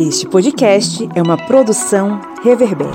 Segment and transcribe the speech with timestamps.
[0.00, 2.88] Este podcast é uma produção Reverber.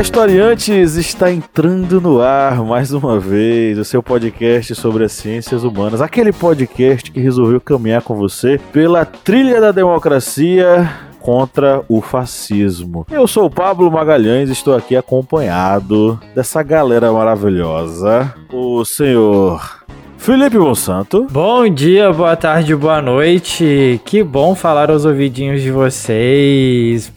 [0.00, 0.96] Historiantes!
[0.96, 6.00] Está entrando no ar mais uma vez o seu podcast sobre as ciências humanas.
[6.00, 10.90] Aquele podcast que resolveu caminhar com você pela trilha da democracia
[11.20, 13.06] contra o fascismo.
[13.10, 18.34] Eu sou o Pablo Magalhães estou aqui acompanhado dessa galera maravilhosa.
[18.50, 19.84] O senhor
[20.16, 21.26] Felipe Monsanto.
[21.30, 24.00] Bom dia, boa tarde, boa noite.
[24.06, 27.12] Que bom falar aos ouvidinhos de vocês.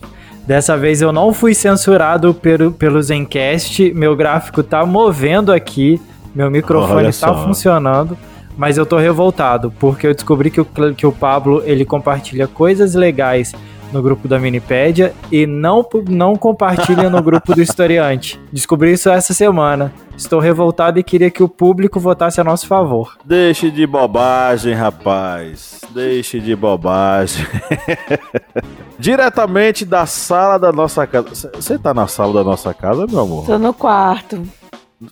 [0.46, 6.02] Dessa vez eu não fui censurado pelo, pelo Zencast, meu gráfico tá movendo aqui,
[6.36, 8.18] meu microfone está funcionando,
[8.58, 10.66] mas eu tô revoltado, porque eu descobri que o,
[10.96, 13.54] que o Pablo ele compartilha coisas legais
[13.94, 18.40] no grupo da Minipédia e não, não compartilha no grupo do historiante.
[18.52, 19.94] Descobri isso essa semana.
[20.18, 23.18] Estou revoltado e queria que o público votasse a nosso favor.
[23.24, 25.82] Deixe de bobagem, rapaz.
[25.92, 27.46] Deixe de bobagem.
[28.98, 31.52] Diretamente da sala da nossa casa.
[31.56, 33.46] Você tá na sala da nossa casa, meu amor?
[33.46, 34.42] Tô no quarto.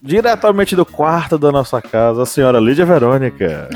[0.02, 3.70] Diretamente do quarto da nossa casa, a senhora Lídia Verônica.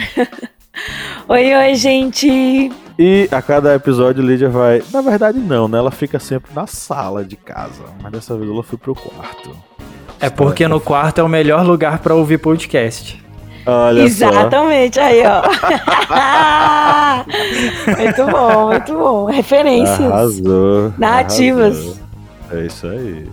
[1.28, 2.72] oi, oi, gente.
[2.97, 4.81] E a cada episódio Lídia vai.
[4.91, 5.77] Na verdade, não, né?
[5.77, 7.83] Ela fica sempre na sala de casa.
[8.02, 9.52] Mas dessa vez ela foi pro quarto.
[10.19, 13.21] É porque no quarto é o melhor lugar para ouvir podcast.
[13.65, 15.02] Olha Exatamente, só.
[15.02, 15.41] aí, ó.
[17.99, 19.25] muito bom, muito bom.
[19.25, 19.99] Referências.
[19.99, 20.93] Arrasou.
[20.97, 21.75] Narrativas.
[21.75, 21.97] Arrasou.
[22.52, 23.27] É isso aí.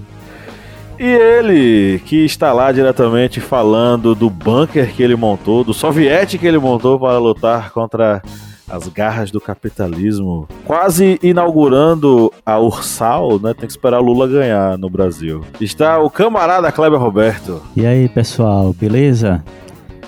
[0.98, 6.46] E ele, que está lá diretamente falando do bunker que ele montou, do soviético que
[6.46, 8.22] ele montou para lutar contra
[8.68, 13.54] as garras do capitalismo, quase inaugurando a Ursal, né?
[13.54, 15.42] Tem que esperar Lula ganhar no Brasil.
[15.60, 17.62] Está o camarada Kleber Roberto.
[17.76, 19.44] E aí, pessoal, beleza?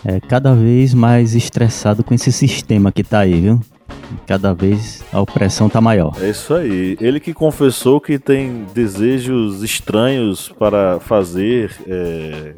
[0.04, 3.60] É cada vez mais estressado com esse sistema que tá aí, viu?
[4.26, 6.14] Cada vez a opressão tá maior.
[6.20, 6.96] É isso aí.
[7.00, 12.54] Ele que confessou que tem desejos estranhos para fazer é,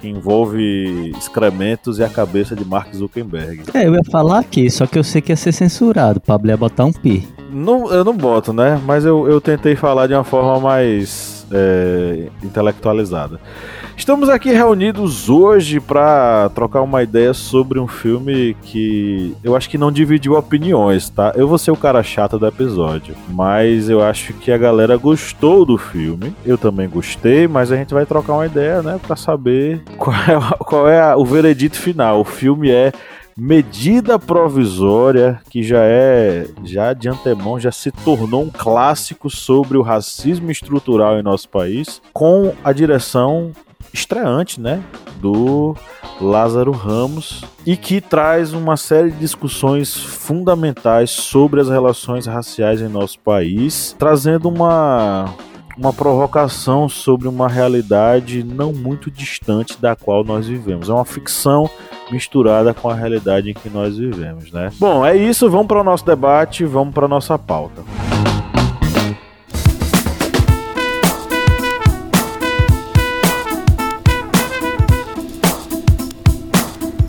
[0.00, 3.62] que envolve excrementos e a cabeça de Mark Zuckerberg.
[3.74, 6.20] É, eu ia falar aqui, só que eu sei que ia ser censurado.
[6.20, 7.26] Pablo ia botar um pi.
[7.50, 8.80] Não, eu não boto, né?
[8.84, 13.40] Mas eu, eu tentei falar de uma forma mais é, intelectualizada.
[13.96, 19.78] Estamos aqui reunidos hoje para trocar uma ideia sobre um filme que eu acho que
[19.78, 21.32] não dividiu opiniões, tá?
[21.34, 25.64] Eu vou ser o cara chato do episódio, mas eu acho que a galera gostou
[25.64, 26.32] do filme.
[26.44, 30.56] Eu também gostei, mas a gente vai trocar uma ideia, né, para saber qual é,
[30.58, 32.20] qual é a, o veredito final.
[32.20, 32.92] O filme é
[33.36, 39.82] medida provisória que já é já de antemão já se tornou um clássico sobre o
[39.82, 43.52] racismo estrutural em nosso país com a direção
[43.96, 44.82] estreante, né,
[45.20, 45.74] do
[46.20, 52.88] Lázaro Ramos e que traz uma série de discussões fundamentais sobre as relações raciais em
[52.88, 55.34] nosso país, trazendo uma
[55.76, 60.88] uma provocação sobre uma realidade não muito distante da qual nós vivemos.
[60.88, 61.68] É uma ficção
[62.10, 64.70] misturada com a realidade em que nós vivemos, né?
[64.78, 67.82] Bom, é isso, vamos para o nosso debate, vamos para a nossa pauta.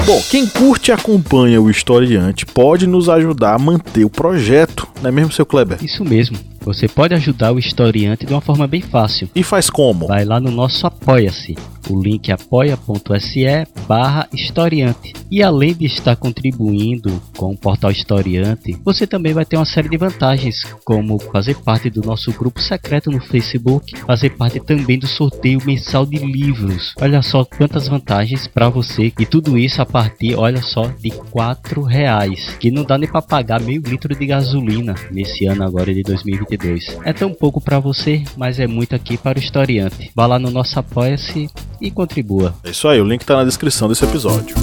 [0.08, 5.10] Bom, quem curte e acompanha o historiante pode nos ajudar a manter o projeto, não
[5.10, 5.78] é mesmo, seu Kleber?
[5.84, 6.38] Isso mesmo.
[6.62, 9.30] Você pode ajudar o historiante de uma forma bem fácil.
[9.36, 10.08] E faz como?
[10.08, 11.58] Vai lá no nosso Apoia-se
[11.90, 13.46] o link é apoia.se
[13.88, 15.14] barra historiante.
[15.30, 19.90] E além de estar contribuindo com o portal Historiante, você também vai ter uma série
[19.90, 25.08] de vantagens, como fazer parte do nosso grupo secreto no Facebook, fazer parte também do
[25.08, 26.94] sorteio mensal de livros.
[27.00, 31.82] Olha só quantas vantagens para você e tudo isso a partir, olha só, de quatro
[31.82, 36.04] reais, que não dá nem para pagar meio litro de gasolina nesse ano agora de
[36.04, 36.98] 2022.
[37.04, 40.12] É tão pouco para você, mas é muito aqui para o historiante.
[40.16, 41.50] Vá lá no nosso apoia-se
[41.82, 42.56] e contribua.
[42.64, 44.56] É isso aí, o link está na descrição desse episódio.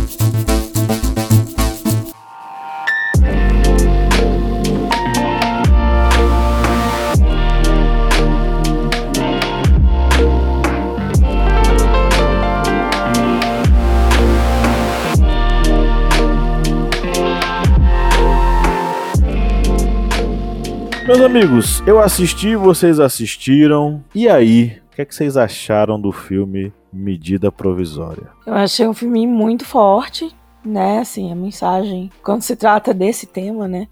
[21.06, 24.02] Meus amigos, eu assisti, vocês assistiram.
[24.14, 28.30] E aí, o que, é que vocês acharam do filme Medida Provisória?
[28.46, 30.34] Eu achei um filme muito forte,
[30.64, 31.00] né?
[31.00, 33.86] Assim, a mensagem, quando se trata desse tema, né?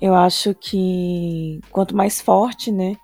[0.00, 2.96] Eu acho que quanto mais forte, né,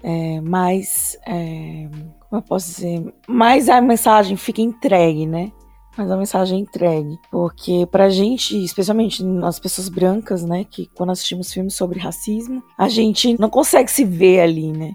[0.00, 1.88] é, mais, é,
[2.30, 5.50] como eu posso dizer, mais a mensagem fica entregue, né?
[5.96, 7.18] Mais a mensagem é entregue.
[7.30, 12.88] Porque pra gente, especialmente as pessoas brancas, né, que quando assistimos filmes sobre racismo, a
[12.88, 14.94] gente não consegue se ver ali, né?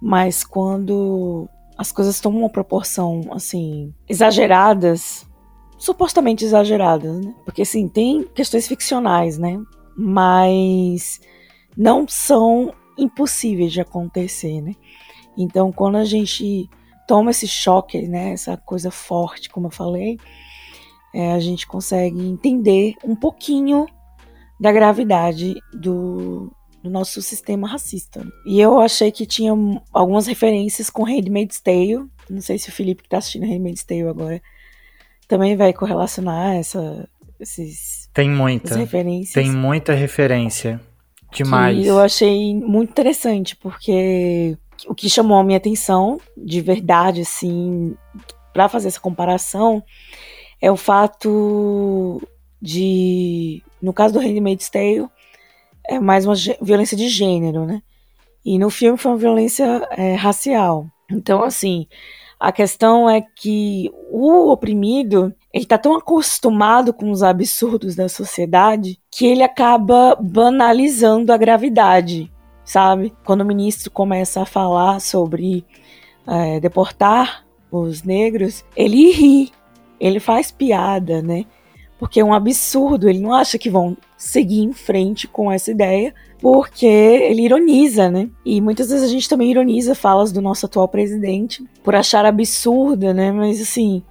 [0.00, 5.26] Mas quando as coisas tomam uma proporção, assim, exageradas,
[5.78, 7.34] supostamente exageradas, né?
[7.44, 9.60] Porque, assim, tem questões ficcionais, né?
[9.96, 11.20] Mas
[11.76, 14.74] não são impossíveis de acontecer, né?
[15.36, 16.68] Então, quando a gente
[17.12, 20.18] toma esse choque, né, essa coisa forte, como eu falei,
[21.14, 23.86] é, a gente consegue entender um pouquinho
[24.58, 26.50] da gravidade do,
[26.82, 28.26] do nosso sistema racista.
[28.46, 29.52] E eu achei que tinha
[29.92, 32.06] algumas referências com Handmaid's Tale.
[32.30, 34.40] Não sei se o Felipe que está assistindo Handmaid's Tale agora
[35.28, 37.06] também vai correlacionar essa,
[37.38, 38.74] esses, Tem muita.
[38.74, 39.34] referências.
[39.34, 40.80] Tem muita referência.
[41.30, 41.86] Demais.
[41.86, 44.56] Eu achei muito interessante, porque
[44.86, 47.96] o que chamou a minha atenção, de verdade, assim,
[48.52, 49.82] para fazer essa comparação,
[50.60, 52.20] é o fato
[52.60, 55.08] de, no caso do Handmaid's Tale,
[55.88, 57.82] é mais uma violência de gênero, né?
[58.44, 60.86] E no filme foi uma violência é, racial.
[61.10, 61.86] Então, assim,
[62.38, 68.98] a questão é que o oprimido, ele tá tão acostumado com os absurdos da sociedade
[69.10, 72.32] que ele acaba banalizando a gravidade,
[72.64, 73.12] sabe?
[73.24, 75.64] Quando o ministro começa a falar sobre
[76.26, 79.52] é, deportar os negros, ele ri,
[79.98, 81.44] ele faz piada, né?
[81.98, 86.12] Porque é um absurdo, ele não acha que vão seguir em frente com essa ideia,
[86.40, 88.28] porque ele ironiza, né?
[88.44, 93.14] E muitas vezes a gente também ironiza falas do nosso atual presidente por achar absurda,
[93.14, 93.30] né?
[93.30, 94.02] Mas assim,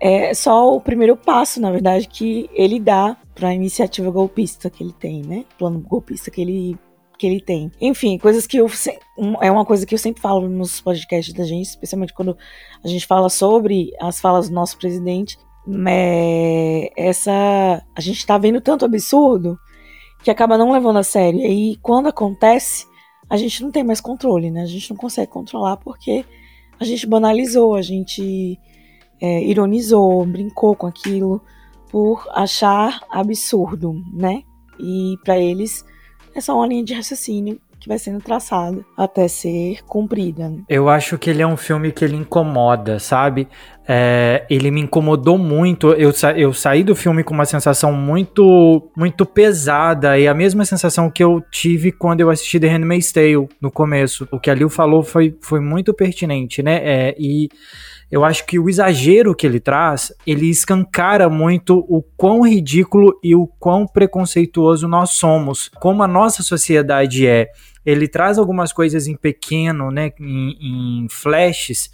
[0.00, 4.84] é só o primeiro passo, na verdade, que ele dá para a iniciativa golpista que
[4.84, 5.44] ele tem, né?
[5.58, 6.78] Plano golpista que ele
[7.20, 7.70] que ele tem.
[7.78, 8.66] Enfim, coisas que eu
[9.42, 12.34] é uma coisa que eu sempre falo nos podcasts da gente, especialmente quando
[12.82, 15.38] a gente fala sobre as falas do nosso presidente.
[15.86, 19.58] É, essa a gente tá vendo tanto absurdo
[20.24, 21.40] que acaba não levando a sério.
[21.40, 22.86] E aí, quando acontece,
[23.28, 24.62] a gente não tem mais controle, né?
[24.62, 26.24] A gente não consegue controlar porque
[26.78, 28.58] a gente banalizou, a gente
[29.20, 31.42] é, ironizou, brincou com aquilo
[31.90, 34.42] por achar absurdo, né?
[34.78, 35.84] E para eles
[36.40, 40.52] é só uma linha de raciocínio que vai sendo traçada até ser cumprida.
[40.68, 43.48] Eu acho que ele é um filme que ele incomoda, sabe?
[43.88, 45.92] É, ele me incomodou muito.
[45.92, 50.64] Eu, sa eu saí do filme com uma sensação muito muito pesada e a mesma
[50.66, 54.28] sensação que eu tive quando eu assisti The Handmaid's Tale no começo.
[54.30, 56.80] O que a Liu falou foi, foi muito pertinente, né?
[56.82, 57.48] É, e
[58.10, 63.34] eu acho que o exagero que ele traz, ele escancara muito o quão ridículo e
[63.34, 67.48] o quão preconceituoso nós somos, como a nossa sociedade é.
[67.86, 71.90] Ele traz algumas coisas em pequeno, né, em, em flashes,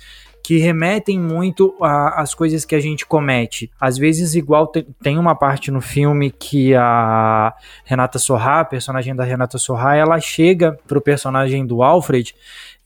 [0.47, 3.69] que remetem muito às coisas que a gente comete.
[3.81, 4.71] Às vezes, igual
[5.03, 7.53] tem uma parte no filme que a
[7.85, 12.33] Renata Sorra, personagem da Renata Sorra, ela chega pro personagem do Alfred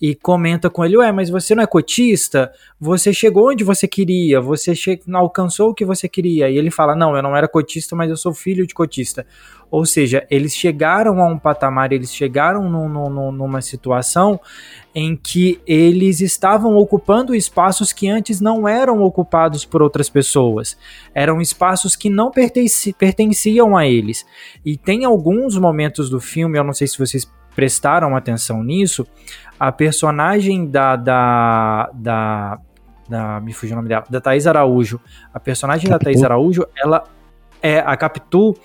[0.01, 2.51] e comenta com ele: Ué, mas você não é cotista?
[2.81, 6.49] Você chegou onde você queria, você che alcançou o que você queria.
[6.49, 9.27] E ele fala: Não, eu não era cotista, mas eu sou filho de cotista.
[9.71, 14.41] Ou seja, eles chegaram a um patamar, eles chegaram numa situação
[14.93, 20.77] em que eles estavam ocupando espaços que antes não eram ocupados por outras pessoas.
[21.15, 24.27] Eram espaços que não pertenci pertenciam a eles.
[24.65, 29.07] E tem alguns momentos do filme, eu não sei se vocês prestaram atenção nisso,
[29.61, 32.59] a personagem da, da, da,
[33.07, 34.99] da me fugiu o nome dela, da Thaís Araújo,
[35.35, 35.99] a personagem Capitu.
[35.99, 37.05] da Thaís Araújo, ela
[37.63, 38.57] é a Capitu,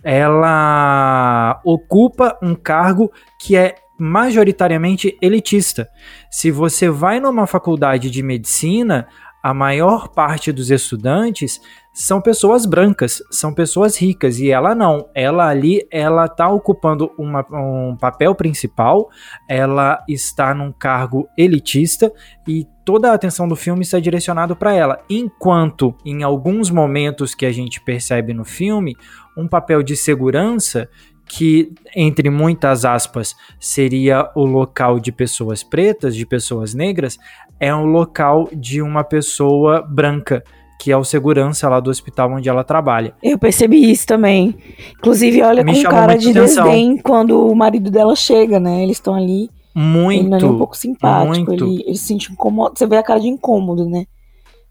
[0.00, 5.88] ela ocupa um cargo que é majoritariamente elitista.
[6.30, 9.08] Se você vai numa faculdade de medicina,
[9.42, 11.60] a maior parte dos estudantes
[11.94, 15.08] são pessoas brancas, são pessoas ricas e ela não.
[15.14, 19.08] Ela ali, ela tá ocupando uma, um papel principal,
[19.48, 22.12] ela está num cargo elitista
[22.48, 25.00] e toda a atenção do filme está direcionado para ela.
[25.08, 28.96] Enquanto em alguns momentos que a gente percebe no filme,
[29.38, 30.88] um papel de segurança
[31.26, 37.18] que, entre muitas aspas, seria o local de pessoas pretas, de pessoas negras,
[37.60, 40.42] é um local de uma pessoa branca
[40.78, 43.14] que é o segurança lá do hospital onde ela trabalha.
[43.22, 44.56] Eu percebi isso também.
[44.98, 46.64] Inclusive, olha Me com cara de atenção.
[46.64, 48.82] desdém quando o marido dela chega, né?
[48.82, 49.50] Eles estão ali.
[49.74, 50.20] Muito.
[50.20, 51.26] Ele não é um pouco simpático.
[51.26, 51.64] Muito.
[51.64, 52.78] Ele, ele se sente incômodo.
[52.78, 54.04] Você vê a cara de incômodo, né?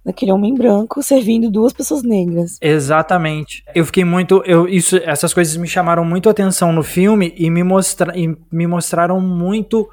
[0.06, 2.58] daquele homem branco servindo duas pessoas negras.
[2.62, 3.64] Exatamente.
[3.74, 4.44] Eu fiquei muito.
[4.46, 8.68] Eu, isso, essas coisas me chamaram muito atenção no filme e me, mostra, e me
[8.68, 9.88] mostraram muito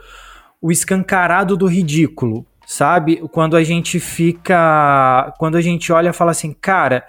[0.61, 2.45] o escancarado do ridículo.
[2.70, 3.16] Sabe?
[3.32, 5.34] Quando a gente fica.
[5.40, 7.04] Quando a gente olha e fala assim, cara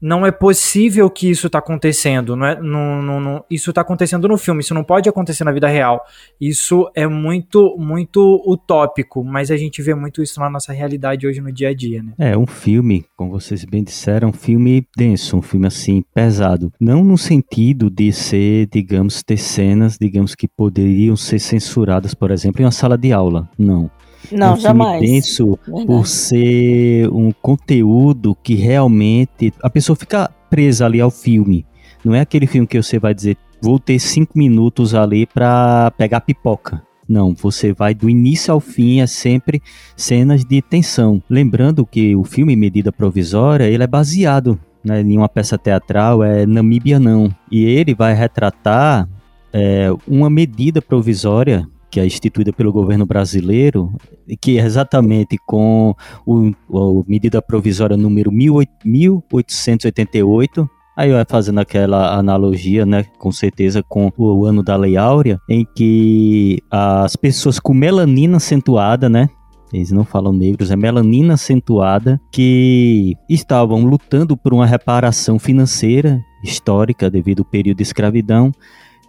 [0.00, 2.36] não é possível que isso está acontecendo.
[2.36, 5.52] Não é, não, não, não, isso está acontecendo no filme, isso não pode acontecer na
[5.52, 6.04] vida real.
[6.40, 11.40] Isso é muito, muito utópico, mas a gente vê muito isso na nossa realidade hoje
[11.40, 12.12] no dia a dia, né?
[12.18, 16.72] É, um filme, como vocês bem disseram, um filme denso, um filme assim, pesado.
[16.80, 22.62] Não no sentido de ser, digamos, ter cenas, digamos, que poderiam ser censuradas, por exemplo,
[22.62, 23.48] em uma sala de aula.
[23.58, 23.90] Não.
[24.32, 25.00] Não, um jamais.
[25.00, 25.86] filme denso Verdade.
[25.86, 31.66] por ser um conteúdo que realmente a pessoa fica presa ali ao filme.
[32.04, 36.20] Não é aquele filme que você vai dizer, vou ter cinco minutos ali para pegar
[36.20, 36.82] pipoca.
[37.08, 39.62] Não, você vai do início ao fim, é sempre
[39.96, 41.22] cenas de tensão.
[41.28, 46.44] Lembrando que o filme Medida Provisória, ele é baseado né, em uma peça teatral, é
[46.44, 47.34] Namíbia Não.
[47.50, 49.08] E ele vai retratar
[49.52, 53.92] é, uma medida provisória que é instituída pelo governo brasileiro,
[54.40, 55.94] que é exatamente com
[56.26, 60.68] o, a medida provisória número 1888,
[60.98, 65.64] Aí vai fazendo aquela analogia, né, com certeza, com o ano da Lei Áurea, em
[65.64, 69.28] que as pessoas com melanina acentuada, né,
[69.72, 77.08] eles não falam negros, é melanina acentuada, que estavam lutando por uma reparação financeira histórica
[77.08, 78.50] devido ao período de escravidão,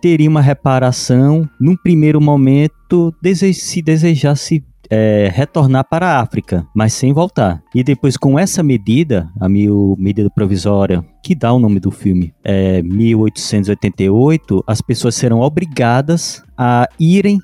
[0.01, 3.13] teria uma reparação num primeiro momento
[3.53, 7.61] se desejasse é, retornar para a África, mas sem voltar.
[7.75, 12.33] E depois, com essa medida, a mil, medida provisória, que dá o nome do filme,
[12.43, 17.39] é 1888, as pessoas serão obrigadas a irem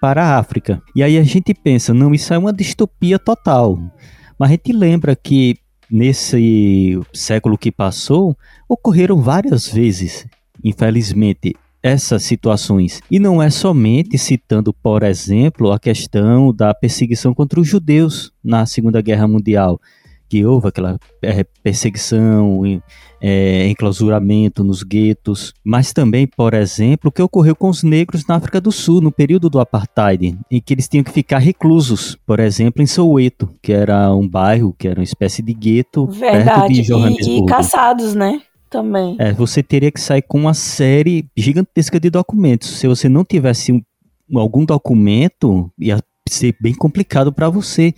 [0.00, 0.82] para a África.
[0.94, 3.78] E aí a gente pensa, não, isso é uma distopia total.
[4.38, 5.56] Mas a gente lembra que
[5.90, 8.36] nesse século que passou,
[8.68, 10.26] ocorreram várias vezes,
[10.62, 13.00] infelizmente, essas situações.
[13.10, 18.66] E não é somente citando, por exemplo, a questão da perseguição contra os judeus na
[18.66, 19.80] Segunda Guerra Mundial,
[20.28, 22.62] que houve aquela é, perseguição,
[23.20, 28.36] é, enclausuramento nos guetos, mas também, por exemplo, o que ocorreu com os negros na
[28.36, 32.38] África do Sul, no período do Apartheid, em que eles tinham que ficar reclusos, por
[32.38, 36.74] exemplo, em Soweto, que era um bairro, que era uma espécie de gueto perto Verdade.
[36.74, 37.44] de E, Johannesburgo.
[37.44, 38.40] e caçados, né?
[38.70, 39.16] Também.
[39.18, 42.68] É, você teria que sair com uma série gigantesca de documentos.
[42.68, 43.82] Se você não tivesse um-
[44.38, 45.98] algum documento, ia
[46.28, 47.92] ser bem complicado para você,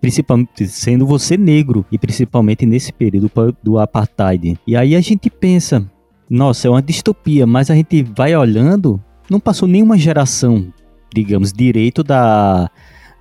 [0.00, 3.30] principalmente sendo você negro e principalmente nesse período
[3.62, 4.58] do apartheid.
[4.66, 5.88] E aí a gente pensa,
[6.28, 10.72] nossa, é uma distopia, mas a gente vai olhando, não passou nenhuma geração,
[11.14, 12.68] digamos, direito da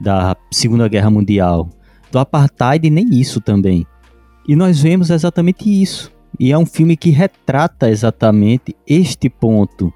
[0.01, 1.69] da Segunda Guerra Mundial,
[2.11, 3.85] do apartheid nem isso também.
[4.45, 6.11] E nós vemos exatamente isso.
[6.39, 9.93] E é um filme que retrata exatamente este ponto.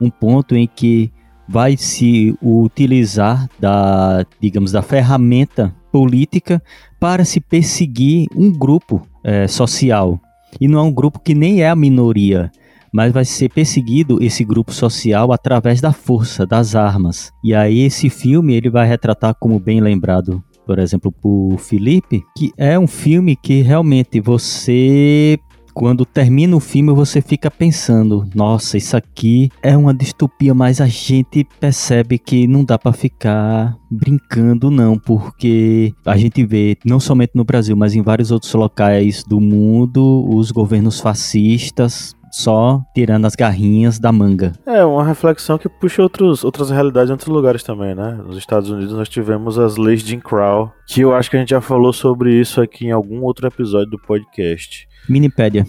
[0.00, 1.12] Um ponto em que
[1.48, 6.62] vai se utilizar da, digamos, da ferramenta política
[6.98, 10.18] para se perseguir um grupo eh, social.
[10.60, 12.50] E não é um grupo que nem é a minoria,
[12.92, 17.30] mas vai ser perseguido esse grupo social através da força, das armas.
[17.42, 22.52] E aí esse filme ele vai retratar, como bem lembrado, por exemplo, por Felipe, que
[22.56, 25.38] é um filme que realmente você
[25.74, 30.86] quando termina o filme você fica pensando, nossa, isso aqui é uma distopia, mas a
[30.86, 37.32] gente percebe que não dá pra ficar brincando não, porque a gente vê não somente
[37.34, 43.36] no Brasil, mas em vários outros locais do mundo, os governos fascistas só tirando as
[43.36, 44.52] garrinhas da manga.
[44.64, 48.18] É, uma reflexão que puxa outros, outras realidades em outros lugares também, né?
[48.24, 51.40] Nos Estados Unidos nós tivemos as leis de Jim Crow, que eu acho que a
[51.40, 54.88] gente já falou sobre isso aqui em algum outro episódio do podcast.
[55.08, 55.66] Minipédia.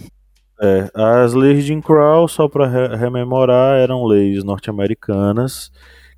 [0.60, 5.70] É, as leis de Jim Crow, só para re rememorar, eram leis norte-americanas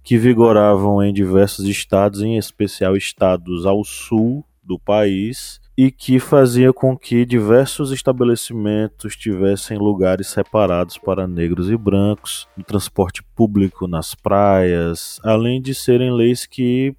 [0.04, 6.72] que vigoravam em diversos estados, em especial estados ao sul do país, e que fazia
[6.72, 14.14] com que diversos estabelecimentos tivessem lugares separados para negros e brancos, no transporte público, nas
[14.14, 16.94] praias, além de serem leis que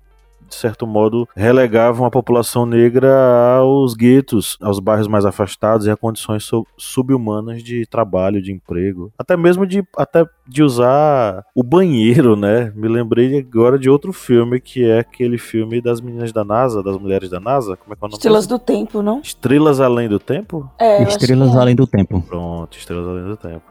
[0.48, 3.14] de certo modo, relegavam a população negra
[3.58, 9.12] aos guetos, aos bairros mais afastados e a condições sub- subhumanas de trabalho, de emprego,
[9.18, 12.72] até mesmo de até de usar o banheiro, né?
[12.76, 16.98] Me lembrei agora de outro filme que é aquele filme das meninas da NASA, das
[16.98, 18.14] mulheres da NASA, como é que é o nome?
[18.18, 19.20] Estrelas do Tempo, não?
[19.22, 20.70] Estrelas Além do Tempo?
[20.80, 21.58] É, Estrelas é.
[21.58, 22.22] Além do Tempo.
[22.22, 23.64] Pronto, Estrelas Além do Tempo.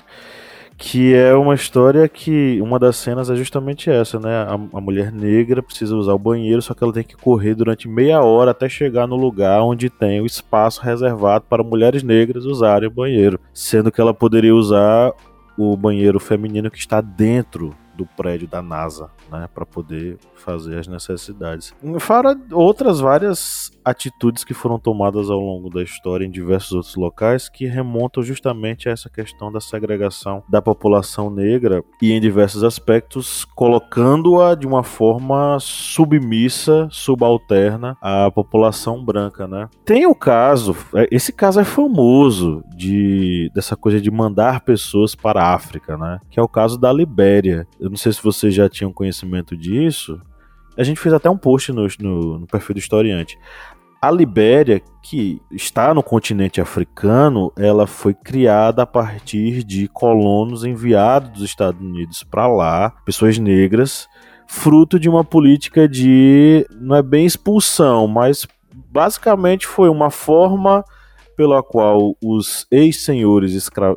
[0.79, 4.37] Que é uma história que uma das cenas é justamente essa, né?
[4.43, 7.89] A, a, mulher negra precisa usar o banheiro, só que ela tem que correr durante
[7.89, 12.89] meia hora até chegar no lugar onde tem o espaço reservado para mulheres negras usarem
[12.89, 15.13] o banheiro, sendo que ela poderia usar
[15.57, 20.87] o banheiro feminino que está dentro do prédio da NASA, né, para poder fazer as
[20.87, 21.75] necessidades.
[21.99, 27.49] Fora outras várias atitudes que foram tomadas ao longo da história em diversos outros locais
[27.49, 33.45] que remontam justamente a essa questão da segregação da população negra e em diversos aspectos
[33.45, 39.69] colocando-a de uma forma submissa, subalterna à população branca, né?
[39.85, 45.43] Tem o caso, é, esse caso é famoso de dessa coisa de mandar pessoas para
[45.43, 46.19] a África, né?
[46.31, 47.67] Que é o caso da Libéria.
[47.87, 50.21] Eu não sei se vocês já tinham conhecimento disso.
[50.77, 53.39] A gente fez até um post no, no, no perfil do historiante.
[54.03, 61.31] A Libéria, que está no continente africano, ela foi criada a partir de colonos enviados
[61.31, 64.09] dos Estados Unidos para lá, pessoas negras,
[64.47, 68.47] fruto de uma política de não é bem expulsão, mas
[68.93, 70.85] basicamente foi uma forma
[71.37, 73.95] pela qual os ex-senhores escra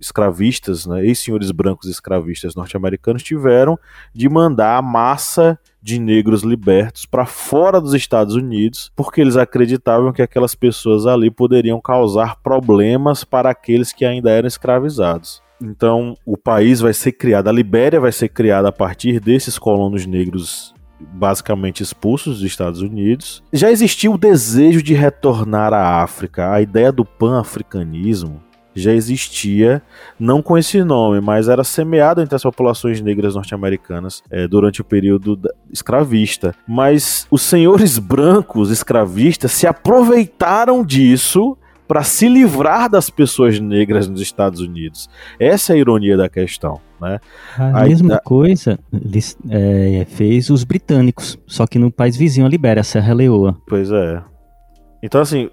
[0.00, 3.78] escravistas, né, ex-senhores brancos escravistas norte-americanos tiveram
[4.14, 10.12] de mandar a massa de negros libertos para fora dos Estados Unidos, porque eles acreditavam
[10.12, 15.42] que aquelas pessoas ali poderiam causar problemas para aqueles que ainda eram escravizados.
[15.62, 20.06] Então, o país vai ser criado, a Libéria vai ser criada a partir desses colonos
[20.06, 20.74] negros
[21.12, 23.42] basicamente expulsos dos Estados Unidos.
[23.52, 28.42] Já existia o desejo de retornar à África, a ideia do pan-africanismo
[28.74, 29.82] já existia,
[30.18, 34.84] não com esse nome, mas era semeado entre as populações negras norte-americanas é, durante o
[34.84, 35.38] período
[35.70, 36.54] escravista.
[36.66, 41.56] Mas os senhores brancos escravistas se aproveitaram disso
[41.90, 45.10] para se livrar das pessoas negras nos Estados Unidos.
[45.40, 46.80] Essa é a ironia da questão.
[47.00, 47.18] Né?
[47.58, 48.20] A, a mesma a...
[48.20, 48.78] coisa
[49.50, 53.56] é, fez os britânicos, só que no país vizinho, a Libéria, a Serra Leoa.
[53.66, 54.22] Pois é.
[55.02, 55.50] Então, assim,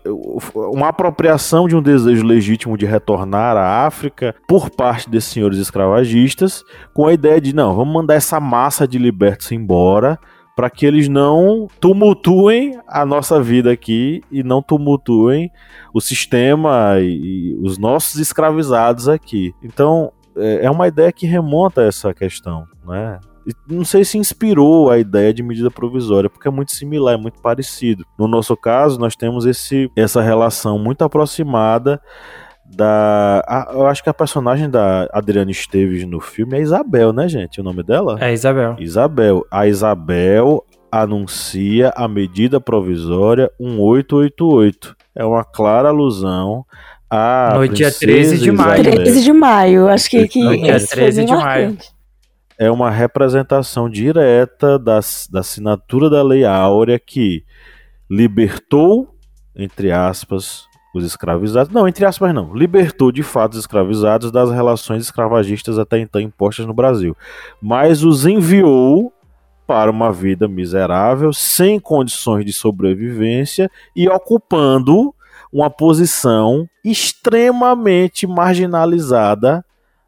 [0.53, 6.63] uma apropriação de um desejo legítimo de retornar à África por parte desses senhores escravagistas,
[6.93, 10.19] com a ideia de, não, vamos mandar essa massa de libertos embora,
[10.57, 15.51] para que eles não tumultuem a nossa vida aqui e não tumultuem
[15.93, 19.53] o sistema e, e os nossos escravizados aqui.
[19.61, 23.19] Então, é, é uma ideia que remonta a essa questão, né?
[23.69, 27.39] não sei se inspirou a ideia de medida provisória, porque é muito similar, é muito
[27.39, 28.03] parecido.
[28.17, 32.01] No nosso caso, nós temos esse, essa relação muito aproximada
[32.75, 33.43] da.
[33.47, 37.61] A, eu acho que a personagem da Adriana Esteves no filme é Isabel, né, gente?
[37.61, 38.17] O nome dela?
[38.19, 38.75] É Isabel.
[38.79, 39.45] Isabel.
[39.51, 44.95] A Isabel anuncia a medida provisória 1888.
[45.15, 46.65] É uma clara alusão
[47.09, 47.53] a.
[47.55, 48.83] No dia 13 de maio.
[48.83, 50.27] 13 de maio, acho que.
[50.27, 51.77] que no dia 13 de maio.
[52.59, 57.45] É uma representação direta das, da assinatura da Lei Áurea que
[58.09, 59.15] libertou,
[59.55, 60.65] entre aspas,
[60.97, 61.71] os escravizados.
[61.71, 62.53] Não, entre aspas, não.
[62.53, 67.15] Libertou de fato os escravizados das relações escravagistas até então impostas no Brasil.
[67.61, 69.13] Mas os enviou
[69.65, 75.13] para uma vida miserável, sem condições de sobrevivência e ocupando
[75.51, 79.63] uma posição extremamente marginalizada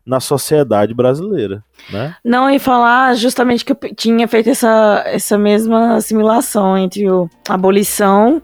[0.06, 2.16] na sociedade brasileira, né?
[2.26, 7.54] Não, e falar justamente que eu tinha feito essa, essa mesma assimilação entre o, a
[7.54, 8.42] abolição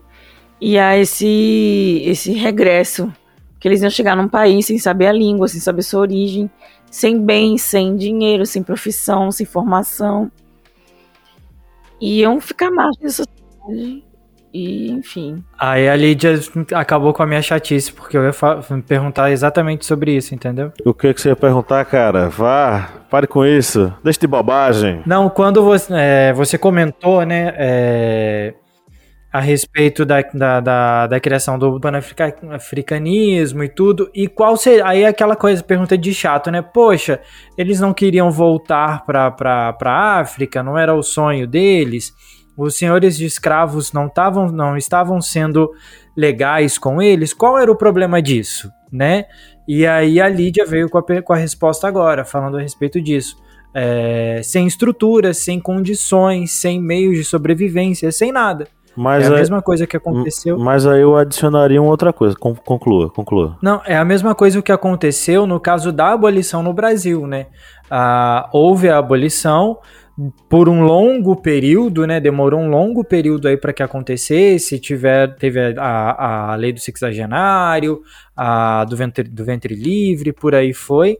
[0.60, 3.12] e a esse, esse regresso.
[3.60, 6.50] Que eles iam chegar num país sem saber a língua, sem saber sua origem,
[6.92, 10.32] sem bens, sem dinheiro, sem profissão, sem formação.
[12.00, 14.04] E iam ficar mais da sociedade.
[14.54, 15.44] E, enfim.
[15.60, 16.40] Aí a Lídia
[16.74, 18.32] acabou com a minha chatice, porque eu ia
[18.88, 20.72] perguntar exatamente sobre isso, entendeu?
[20.86, 22.30] O que, que você ia perguntar, cara?
[22.30, 23.94] Vá, pare com isso.
[24.02, 25.02] Deixa de bobagem.
[25.06, 27.54] Não, quando você, é, você comentou, né?
[27.58, 28.54] É,
[29.36, 34.10] a respeito da, da, da, da criação do panafricanismo e tudo.
[34.16, 34.88] E qual seria.
[34.88, 36.62] Aí aquela coisa, pergunta de chato, né?
[36.62, 37.20] Poxa,
[37.58, 42.14] eles não queriam voltar para a África, não era o sonho deles.
[42.58, 45.70] Os senhores de escravos não, tavam, não estavam sendo
[46.16, 47.34] legais com eles.
[47.34, 49.26] Qual era o problema disso, né?
[49.68, 53.36] E aí a Lídia veio com a, com a resposta agora, falando a respeito disso.
[53.74, 58.66] É, sem estrutura, sem condições, sem meios de sobrevivência, sem nada.
[58.96, 60.58] Mas é a aí, mesma coisa que aconteceu.
[60.58, 62.36] Mas aí eu adicionaria uma outra coisa.
[62.36, 63.58] Conclua, conclua.
[63.62, 67.48] Não, é a mesma coisa que aconteceu no caso da abolição no Brasil, né?
[67.90, 69.80] Ah, houve a abolição
[70.48, 72.22] por um longo período, né?
[72.22, 74.80] Demorou um longo período aí para que acontecesse.
[74.80, 78.02] Tiver, teve a, a lei do sexagenário,
[78.36, 81.18] a do ventre, do ventre livre, por aí foi.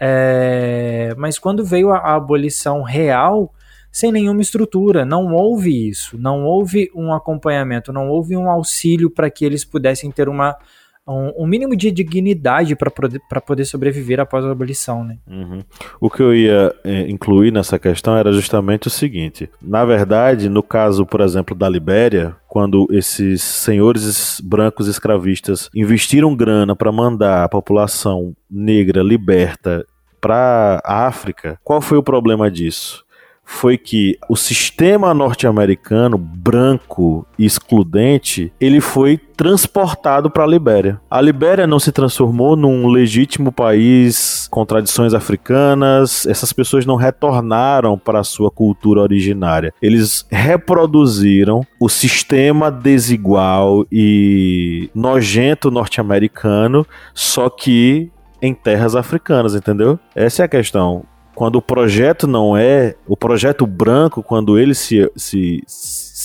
[0.00, 3.52] É, mas quando veio a, a abolição real,
[3.98, 9.28] sem nenhuma estrutura, não houve isso, não houve um acompanhamento, não houve um auxílio para
[9.28, 10.56] que eles pudessem ter uma,
[11.04, 15.02] um, um mínimo de dignidade para poder, poder sobreviver após a abolição.
[15.02, 15.18] Né?
[15.26, 15.64] Uhum.
[16.00, 20.62] O que eu ia é, incluir nessa questão era justamente o seguinte: na verdade, no
[20.62, 27.48] caso, por exemplo, da Libéria, quando esses senhores brancos escravistas investiram grana para mandar a
[27.48, 29.84] população negra liberta
[30.20, 33.07] para a África, qual foi o problema disso?
[33.48, 41.00] Foi que o sistema norte-americano branco e excludente ele foi transportado para a Libéria.
[41.10, 46.26] A Libéria não se transformou num legítimo país com tradições africanas.
[46.26, 49.72] Essas pessoas não retornaram para a sua cultura originária.
[49.80, 58.10] Eles reproduziram o sistema desigual e nojento norte-americano, só que
[58.42, 59.98] em terras africanas, entendeu?
[60.14, 61.04] Essa é a questão
[61.38, 62.96] quando o projeto não é.
[63.06, 65.62] O projeto branco, quando ele se, se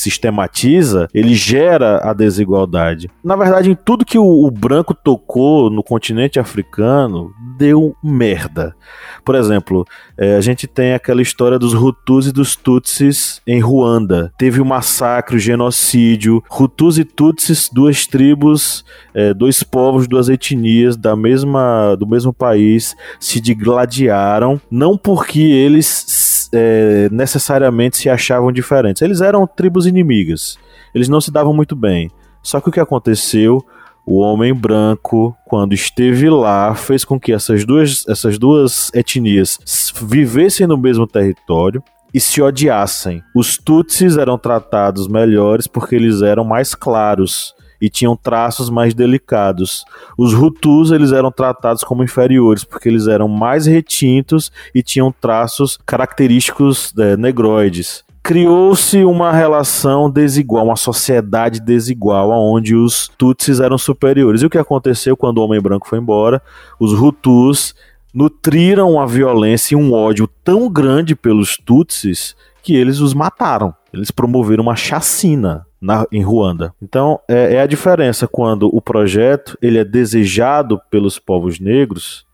[0.03, 3.09] sistematiza, ele gera a desigualdade.
[3.23, 8.75] Na verdade, em tudo que o, o branco tocou no continente africano, deu merda.
[9.23, 9.85] Por exemplo,
[10.17, 14.31] é, a gente tem aquela história dos Hutus e dos Tutsis em Ruanda.
[14.37, 16.43] Teve um massacre, um genocídio.
[16.51, 22.95] Hutus e Tutsis, duas tribos, é, dois povos, duas etnias da mesma, do mesmo país,
[23.19, 29.01] se digladiaram, não porque eles é, necessariamente se achavam diferentes.
[29.01, 30.57] Eles eram tribos inimigas.
[30.93, 32.11] Eles não se davam muito bem.
[32.41, 33.65] Só que o que aconteceu?
[34.05, 39.57] O homem branco, quando esteve lá, fez com que essas duas, essas duas etnias
[40.01, 41.81] vivessem no mesmo território
[42.13, 43.23] e se odiassem.
[43.33, 49.83] Os Tutsis eram tratados melhores porque eles eram mais claros e tinham traços mais delicados.
[50.17, 55.77] Os Hutus eles eram tratados como inferiores porque eles eram mais retintos e tinham traços
[55.85, 58.05] característicos é, negroides.
[58.23, 64.41] Criou-se uma relação desigual, uma sociedade desigual, onde os Tutsis eram superiores.
[64.41, 66.41] E o que aconteceu quando o homem branco foi embora?
[66.79, 67.75] Os Hutus
[68.13, 73.75] nutriram a violência e um ódio tão grande pelos Tutsis que eles os mataram.
[73.93, 76.73] Eles promoveram uma chacina na, em Ruanda.
[76.81, 82.25] Então é, é, a diferença quando o projeto ele é desejado pelos povos negros,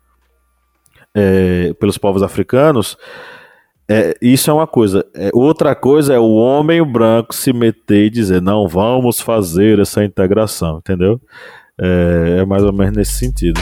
[1.16, 2.98] é, pelos povos africanos.
[3.92, 5.04] É, isso é uma coisa.
[5.16, 10.04] É, outra coisa é o homem branco se meter e dizer não vamos fazer essa
[10.04, 11.20] integração, entendeu?
[11.80, 13.60] é, é mais ou menos nesse sentido.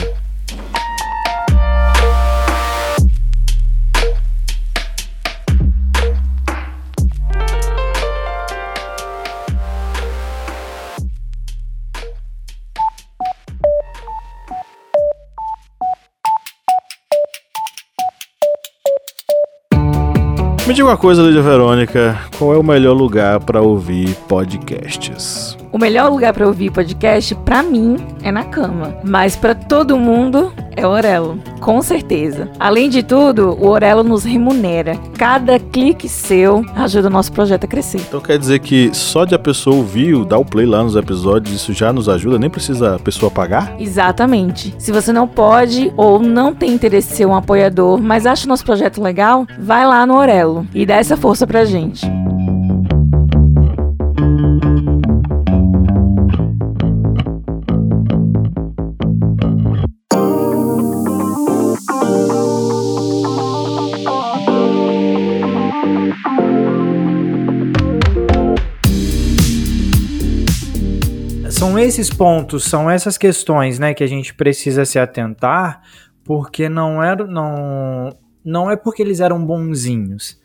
[20.68, 25.56] Me diga uma coisa, Lídia Verônica, qual é o melhor lugar para ouvir podcasts?
[25.72, 28.96] O melhor lugar para ouvir podcast, para mim, é na cama.
[29.04, 31.38] Mas para todo mundo, é o Orelo.
[31.60, 32.48] Com certeza.
[32.58, 34.96] Além de tudo, o Orelo nos remunera.
[35.18, 38.00] Cada clique seu ajuda o nosso projeto a crescer.
[38.00, 41.54] Então quer dizer que só de a pessoa ouvir, dar o play lá nos episódios,
[41.54, 42.38] isso já nos ajuda?
[42.38, 43.74] Nem precisa a pessoa pagar?
[43.78, 44.74] Exatamente.
[44.78, 48.48] Se você não pode ou não tem interesse em ser um apoiador, mas acha o
[48.48, 52.06] nosso projeto legal, vai lá no Orelo e dá essa força pra gente.
[71.80, 75.82] Esses pontos, são essas questões, né, que a gente precisa se atentar,
[76.24, 78.10] porque não era, não,
[78.44, 80.38] não é porque eles eram bonzinhos.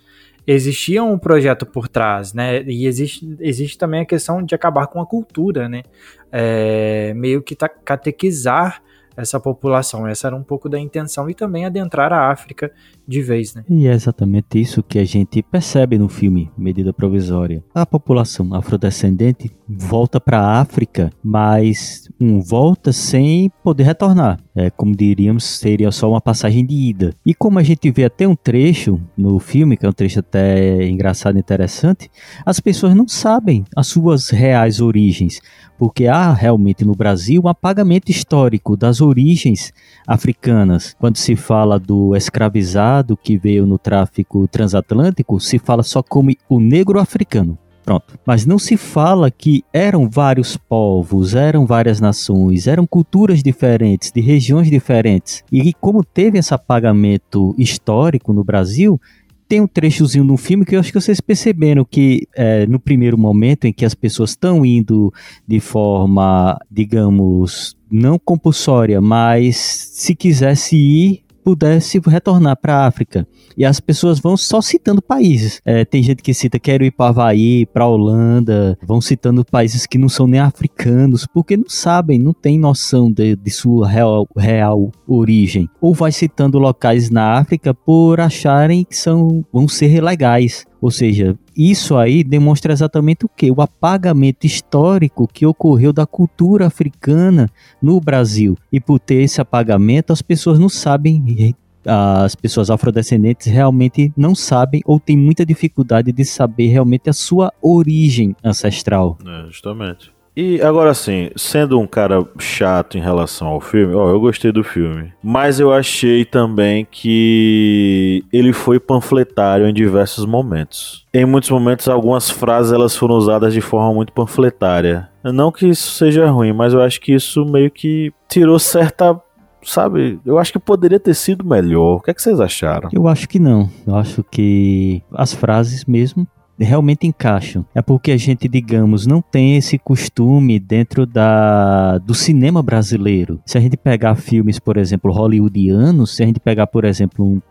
[0.46, 2.62] Existia um projeto por trás, né?
[2.64, 5.84] E existe, existe também a questão de acabar com a cultura, né?
[6.30, 8.82] É, meio que catequizar
[9.16, 10.08] essa população.
[10.08, 12.72] Essa era um pouco da intenção e também adentrar a África
[13.08, 13.64] de vez, né?
[13.70, 17.64] E é exatamente isso que a gente percebe no filme Medida Provisória.
[17.74, 24.40] A população afrodescendente volta para a África, mas um volta sem poder retornar.
[24.56, 27.14] É, como diríamos, seria só uma passagem de ida.
[27.26, 30.88] E como a gente vê até um trecho no filme, que é um trecho até
[30.88, 32.10] engraçado e interessante,
[32.46, 35.42] as pessoas não sabem as suas reais origens
[35.84, 39.74] porque há realmente no Brasil um apagamento histórico das origens
[40.08, 40.96] africanas.
[40.98, 46.60] Quando se fala do escravizado que veio no tráfico transatlântico, se fala só como o
[46.60, 47.58] negro africano.
[47.84, 48.18] Pronto.
[48.26, 54.22] Mas não se fala que eram vários povos, eram várias nações, eram culturas diferentes, de
[54.22, 55.44] regiões diferentes.
[55.52, 59.00] E como teve esse apagamento histórico no Brasil,
[59.48, 63.18] tem um trechozinho no filme que eu acho que vocês perceberam que é, no primeiro
[63.18, 65.14] momento em que as pessoas estão indo
[65.48, 73.28] de forma, digamos, não compulsória, mas se quisesse ir, pudesse retornar para a África.
[73.58, 75.62] E as pessoas vão só citando países.
[75.66, 79.98] É, tem gente que cita quero ir para Havaí, para Holanda, vão citando países que
[79.98, 84.92] não são nem africanos, porque não sabem, não têm noção de, de sua real, real
[85.08, 85.70] origem.
[85.82, 90.66] Ou vai citando locais na África por acharem que são, vão ser legais.
[90.82, 93.52] Ou seja, isso aí demonstra exatamente o que?
[93.52, 97.50] O apagamento histórico que ocorreu da cultura africana
[97.82, 98.58] no Brasil.
[98.72, 104.82] E por ter esse apagamento, as pessoas não sabem as pessoas afrodescendentes realmente não sabem
[104.86, 109.18] ou têm muita dificuldade de saber realmente a sua origem ancestral.
[109.26, 110.12] É, justamente.
[110.36, 114.64] E agora assim, sendo um cara chato em relação ao filme, ó, eu gostei do
[114.64, 121.06] filme, mas eu achei também que ele foi panfletário em diversos momentos.
[121.14, 125.10] Em muitos momentos algumas frases elas foram usadas de forma muito panfletária.
[125.24, 129.20] Não que isso seja ruim, mas eu acho que isso meio que tirou certa
[129.66, 131.98] sabe, eu acho que poderia ter sido melhor.
[131.98, 132.90] O que, é que vocês acharam?
[132.92, 133.70] Eu acho que não.
[133.88, 136.28] Eu acho que as frases mesmo
[136.64, 137.66] realmente encaixam.
[137.74, 143.42] É porque a gente, digamos, não tem esse costume dentro da do cinema brasileiro.
[143.46, 147.42] Se a gente pegar filmes, por exemplo, hollywoodianos, se a gente pegar, por exemplo, um,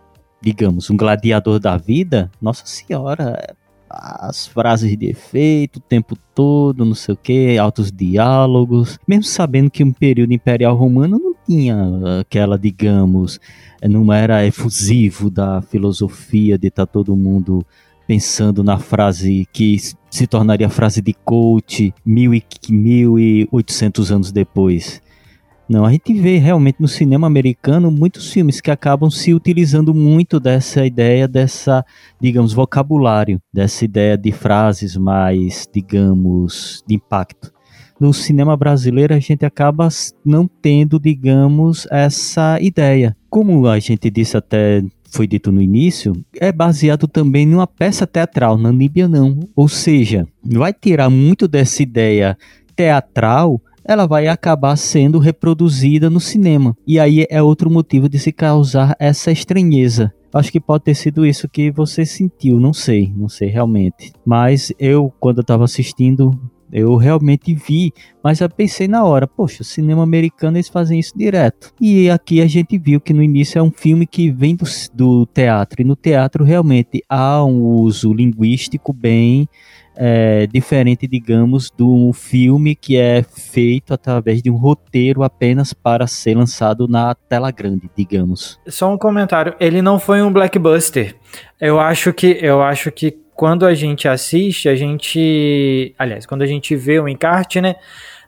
[0.40, 3.38] digamos, um gladiador da vida, nossa senhora,
[3.92, 9.70] as frases de efeito o tempo todo, não sei o que, altos diálogos, mesmo sabendo
[9.70, 11.76] que um período imperial romano não tinha
[12.20, 13.38] aquela, digamos,
[13.82, 17.64] não era efusivo da filosofia de estar tá todo mundo
[18.06, 19.76] pensando na frase que
[20.10, 25.00] se tornaria frase de coach mil e, mil e oitocentos anos depois.
[25.68, 30.38] Não, a gente vê realmente no cinema americano muitos filmes que acabam se utilizando muito
[30.38, 31.84] dessa ideia, dessa,
[32.20, 37.50] digamos, vocabulário, dessa ideia de frases mais, digamos, de impacto.
[37.98, 39.88] No cinema brasileiro a gente acaba
[40.24, 43.16] não tendo, digamos, essa ideia.
[43.30, 48.56] Como a gente disse até foi dito no início, é baseado também numa peça teatral,
[48.56, 49.38] na Níbia não.
[49.54, 52.36] Ou seja, vai tirar muito dessa ideia
[52.74, 56.76] teatral ela vai acabar sendo reproduzida no cinema.
[56.86, 60.12] E aí é outro motivo de se causar essa estranheza.
[60.32, 64.12] Acho que pode ter sido isso que você sentiu, não sei, não sei realmente.
[64.24, 66.30] Mas eu, quando eu estava assistindo,
[66.72, 71.72] eu realmente vi, mas eu pensei na hora, poxa, cinema americano eles fazem isso direto.
[71.80, 75.26] E aqui a gente viu que no início é um filme que vem do, do
[75.26, 79.48] teatro, e no teatro realmente há um uso linguístico bem
[79.96, 86.36] é, diferente, digamos, do filme que é feito através de um roteiro apenas para ser
[86.36, 88.58] lançado na tela grande, digamos.
[88.66, 91.16] Só um comentário, ele não foi um blockbuster.
[91.60, 96.46] Eu acho que eu acho que quando a gente assiste, a gente, aliás, quando a
[96.46, 97.76] gente vê o encarte, né,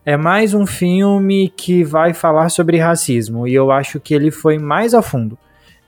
[0.04, 4.58] é mais um filme que vai falar sobre racismo e eu acho que ele foi
[4.58, 5.38] mais a fundo.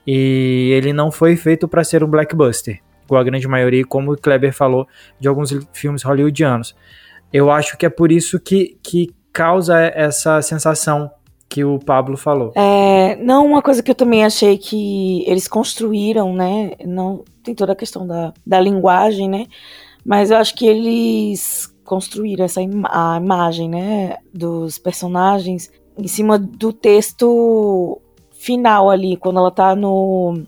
[0.05, 4.17] E ele não foi feito para ser um blockbuster igual a grande maioria, como o
[4.17, 4.85] Kleber falou,
[5.19, 6.75] de alguns filmes hollywoodianos.
[7.31, 11.09] Eu acho que é por isso que, que causa essa sensação
[11.49, 12.51] que o Pablo falou.
[12.55, 16.71] É, não, uma coisa que eu também achei que eles construíram, né?
[16.85, 19.47] Não tem toda a questão da, da linguagem, né?
[20.05, 26.37] Mas eu acho que eles construíram essa im a imagem, né, dos personagens em cima
[26.37, 30.43] do texto final ali, quando ela tá no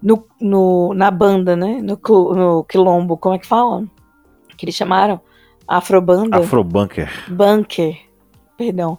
[0.00, 1.80] no, no, na banda, né?
[1.82, 1.98] No,
[2.34, 3.84] no quilombo, como é que fala?
[4.56, 5.20] Que eles chamaram?
[5.66, 6.38] Afrobanda?
[6.38, 7.10] Afrobunker.
[7.28, 7.96] Bunker,
[8.56, 8.98] perdão.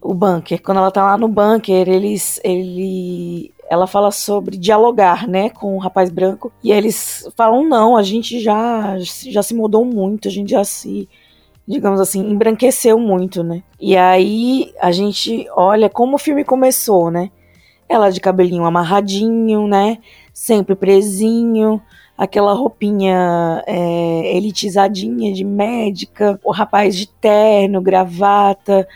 [0.00, 0.62] O bunker.
[0.62, 5.78] Quando ela tá lá no bunker, eles, ele, ela fala sobre dialogar, né, com o
[5.78, 6.50] rapaz branco.
[6.62, 11.08] E eles falam, não, a gente já, já se mudou muito, a gente já se,
[11.68, 13.62] digamos assim, embranqueceu muito, né.
[13.78, 17.30] E aí a gente olha como o filme começou, né.
[17.88, 19.98] Ela de cabelinho amarradinho, né?
[20.32, 21.82] Sempre presinho,
[22.16, 28.86] aquela roupinha é, elitizadinha de médica, o rapaz de terno, gravata,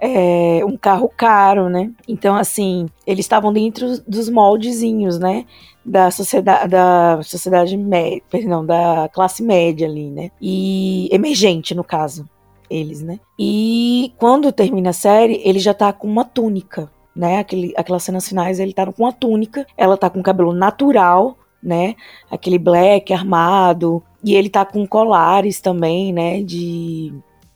[0.00, 1.90] é, um carro caro, né?
[2.08, 5.44] Então, assim, eles estavam dentro dos moldezinhos, né?
[5.84, 10.30] Da sociedade, da sociedade média, perdão, da classe média ali, né?
[10.40, 12.28] E emergente, no caso,
[12.70, 13.20] eles, né?
[13.38, 17.38] E quando termina a série, ele já tá com uma túnica, né?
[17.38, 21.94] Aquele, aquelas cenas finais, ele tá com uma túnica, ela tá com cabelo natural, né?
[22.30, 24.02] Aquele black armado.
[24.24, 26.42] E ele tá com colares também, né?
[26.42, 27.12] De.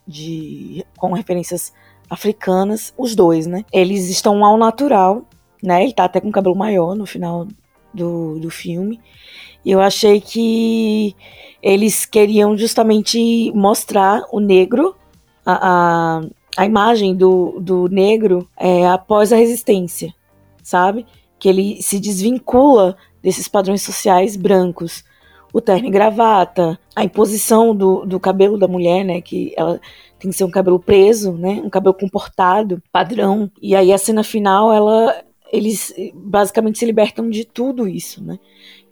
[0.07, 1.73] de com referências
[2.15, 3.65] africanas, os dois, né?
[3.73, 5.25] Eles estão ao natural,
[5.63, 5.83] né?
[5.85, 7.47] Ele tá até com cabelo maior no final
[7.93, 9.01] do, do filme.
[9.65, 11.15] E eu achei que
[11.63, 14.95] eles queriam justamente mostrar o negro,
[15.47, 16.21] a, a,
[16.57, 20.15] a imagem do, do negro é, após a resistência,
[20.63, 21.07] sabe?
[21.39, 25.03] Que ele se desvincula desses padrões sociais brancos.
[25.53, 29.21] O terno e gravata, a imposição do, do cabelo da mulher, né?
[29.21, 29.81] Que ela
[30.25, 31.61] tem que ser um cabelo preso, né?
[31.63, 33.51] Um cabelo comportado, padrão.
[33.61, 35.15] E aí a cena final, ela
[35.53, 38.39] eles basicamente se libertam de tudo isso, né?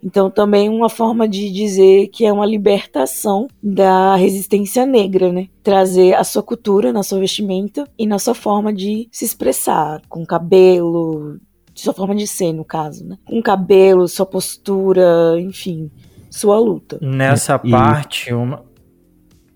[0.01, 5.47] Então também uma forma de dizer que é uma libertação da resistência negra, né?
[5.63, 10.25] Trazer a sua cultura na sua vestimenta e na sua forma de se expressar, com
[10.25, 11.39] cabelo,
[11.73, 13.17] sua forma de ser, no caso, né?
[13.25, 15.89] Com cabelo, sua postura, enfim,
[16.29, 16.99] sua luta.
[17.01, 17.71] Nessa e...
[17.71, 18.71] parte, uma.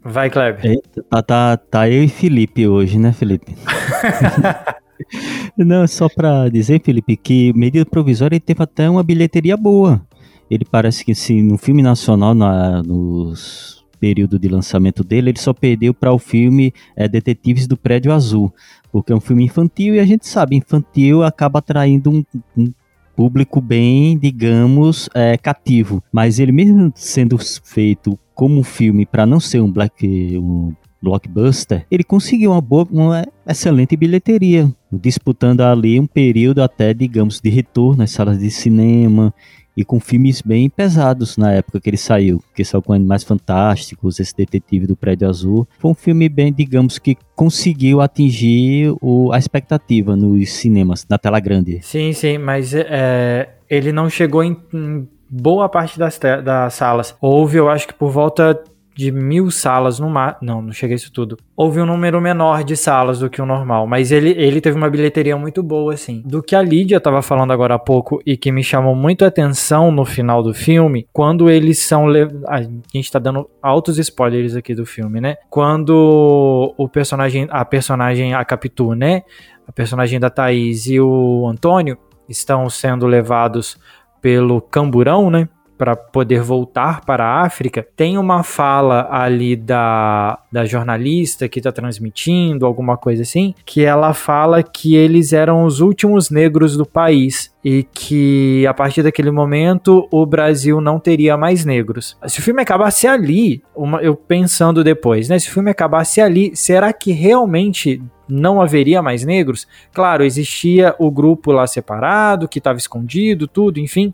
[0.10, 0.66] Vai, Kleber.
[0.66, 3.56] Eita, tá, tá, tá eu e Felipe hoje, né, Felipe?
[5.58, 10.02] Não, só para dizer, Felipe, que medida provisória ele teve até uma bilheteria boa.
[10.50, 15.54] Ele parece que assim, no filme nacional, na, nos período de lançamento dele, ele só
[15.54, 18.54] perdeu para o filme é, Detetives do Prédio Azul,
[18.92, 22.24] porque é um filme infantil e a gente sabe, infantil acaba atraindo um,
[22.56, 22.72] um
[23.18, 26.04] público bem, digamos, é, cativo.
[26.12, 31.86] Mas ele mesmo sendo feito como um filme para não ser um black, um blockbuster,
[31.90, 37.98] ele conseguiu uma boa, uma excelente bilheteria, disputando ali um período até, digamos, de retorno
[37.98, 39.34] nas salas de cinema
[39.78, 44.20] e com filmes bem pesados na época que ele saiu, que saiu com Animais Fantásticos,
[44.20, 45.68] esse Detetive do Prédio Azul.
[45.78, 51.40] Foi um filme bem, digamos, que conseguiu atingir o, a expectativa nos cinemas, na tela
[51.40, 51.80] grande.
[51.84, 57.16] Sim, sim, mas é, ele não chegou em, em boa parte das, das salas.
[57.22, 58.60] Houve, eu acho que por volta
[58.98, 60.38] de mil salas no mar.
[60.42, 61.38] Não, não cheguei isso tudo.
[61.56, 64.90] Houve um número menor de salas do que o normal, mas ele, ele teve uma
[64.90, 66.24] bilheteria muito boa, assim.
[66.26, 69.28] Do que a Lídia estava falando agora há pouco e que me chamou muito a
[69.28, 72.08] atenção no final do filme, quando eles são.
[72.48, 72.62] A
[72.94, 75.36] gente tá dando altos spoilers aqui do filme, né?
[75.50, 79.22] Quando o personagem, a personagem, a Capitu, né?
[79.68, 83.78] A personagem da Thaís e o Antônio estão sendo levados
[84.22, 85.48] pelo camburão, né?
[85.78, 91.72] Para poder voltar para a África, tem uma fala ali da, da jornalista que está
[91.72, 97.56] transmitindo, alguma coisa assim, que ela fala que eles eram os últimos negros do país
[97.64, 102.18] e que a partir daquele momento o Brasil não teria mais negros.
[102.26, 105.38] Se o filme acabasse ali, uma, eu pensando depois, né?
[105.38, 109.68] Se o filme acabasse ali, será que realmente não haveria mais negros?
[109.94, 114.14] Claro, existia o grupo lá separado, que estava escondido, tudo, enfim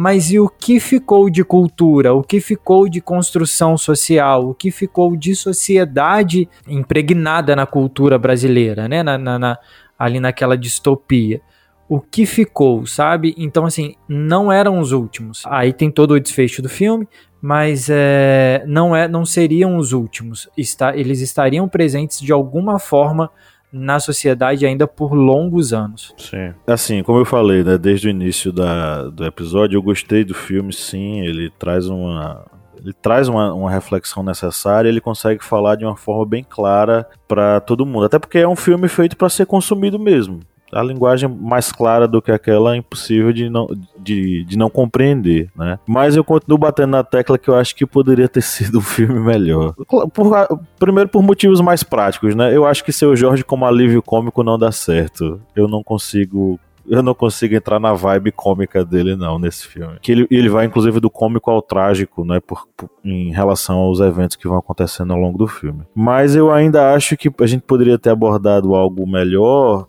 [0.00, 2.14] mas e o que ficou de cultura?
[2.14, 4.48] O que ficou de construção social?
[4.48, 9.02] O que ficou de sociedade impregnada na cultura brasileira, né?
[9.02, 9.58] Na, na, na,
[9.98, 11.40] ali naquela distopia.
[11.88, 13.34] O que ficou, sabe?
[13.36, 15.42] Então, assim, não eram os últimos.
[15.46, 17.08] Aí tem todo o desfecho do filme,
[17.42, 20.48] mas é, não, é, não seriam os últimos.
[20.56, 23.32] Está, eles estariam presentes de alguma forma
[23.72, 26.14] na sociedade ainda por longos anos.
[26.16, 26.54] Sim.
[26.66, 30.72] Assim, como eu falei, né, desde o início da, do episódio, eu gostei do filme,
[30.72, 31.20] sim.
[31.20, 32.44] Ele traz uma.
[32.80, 37.60] Ele traz uma, uma reflexão necessária, ele consegue falar de uma forma bem clara para
[37.60, 38.04] todo mundo.
[38.04, 40.40] Até porque é um filme feito para ser consumido mesmo
[40.72, 45.50] a linguagem mais clara do que aquela é impossível de não, de, de não compreender,
[45.56, 45.78] né?
[45.86, 49.18] Mas eu continuo batendo na tecla que eu acho que poderia ter sido um filme
[49.18, 49.74] melhor.
[50.12, 52.54] Por, primeiro por motivos mais práticos, né?
[52.54, 55.40] Eu acho que ser o Jorge como alívio cômico não dá certo.
[55.54, 59.98] Eu não consigo eu não consigo entrar na vibe cômica dele, não, nesse filme.
[60.00, 62.40] Que ele, ele vai, inclusive, do cômico ao trágico, né?
[62.40, 65.82] Por, por, em relação aos eventos que vão acontecendo ao longo do filme.
[65.94, 69.86] Mas eu ainda acho que a gente poderia ter abordado algo melhor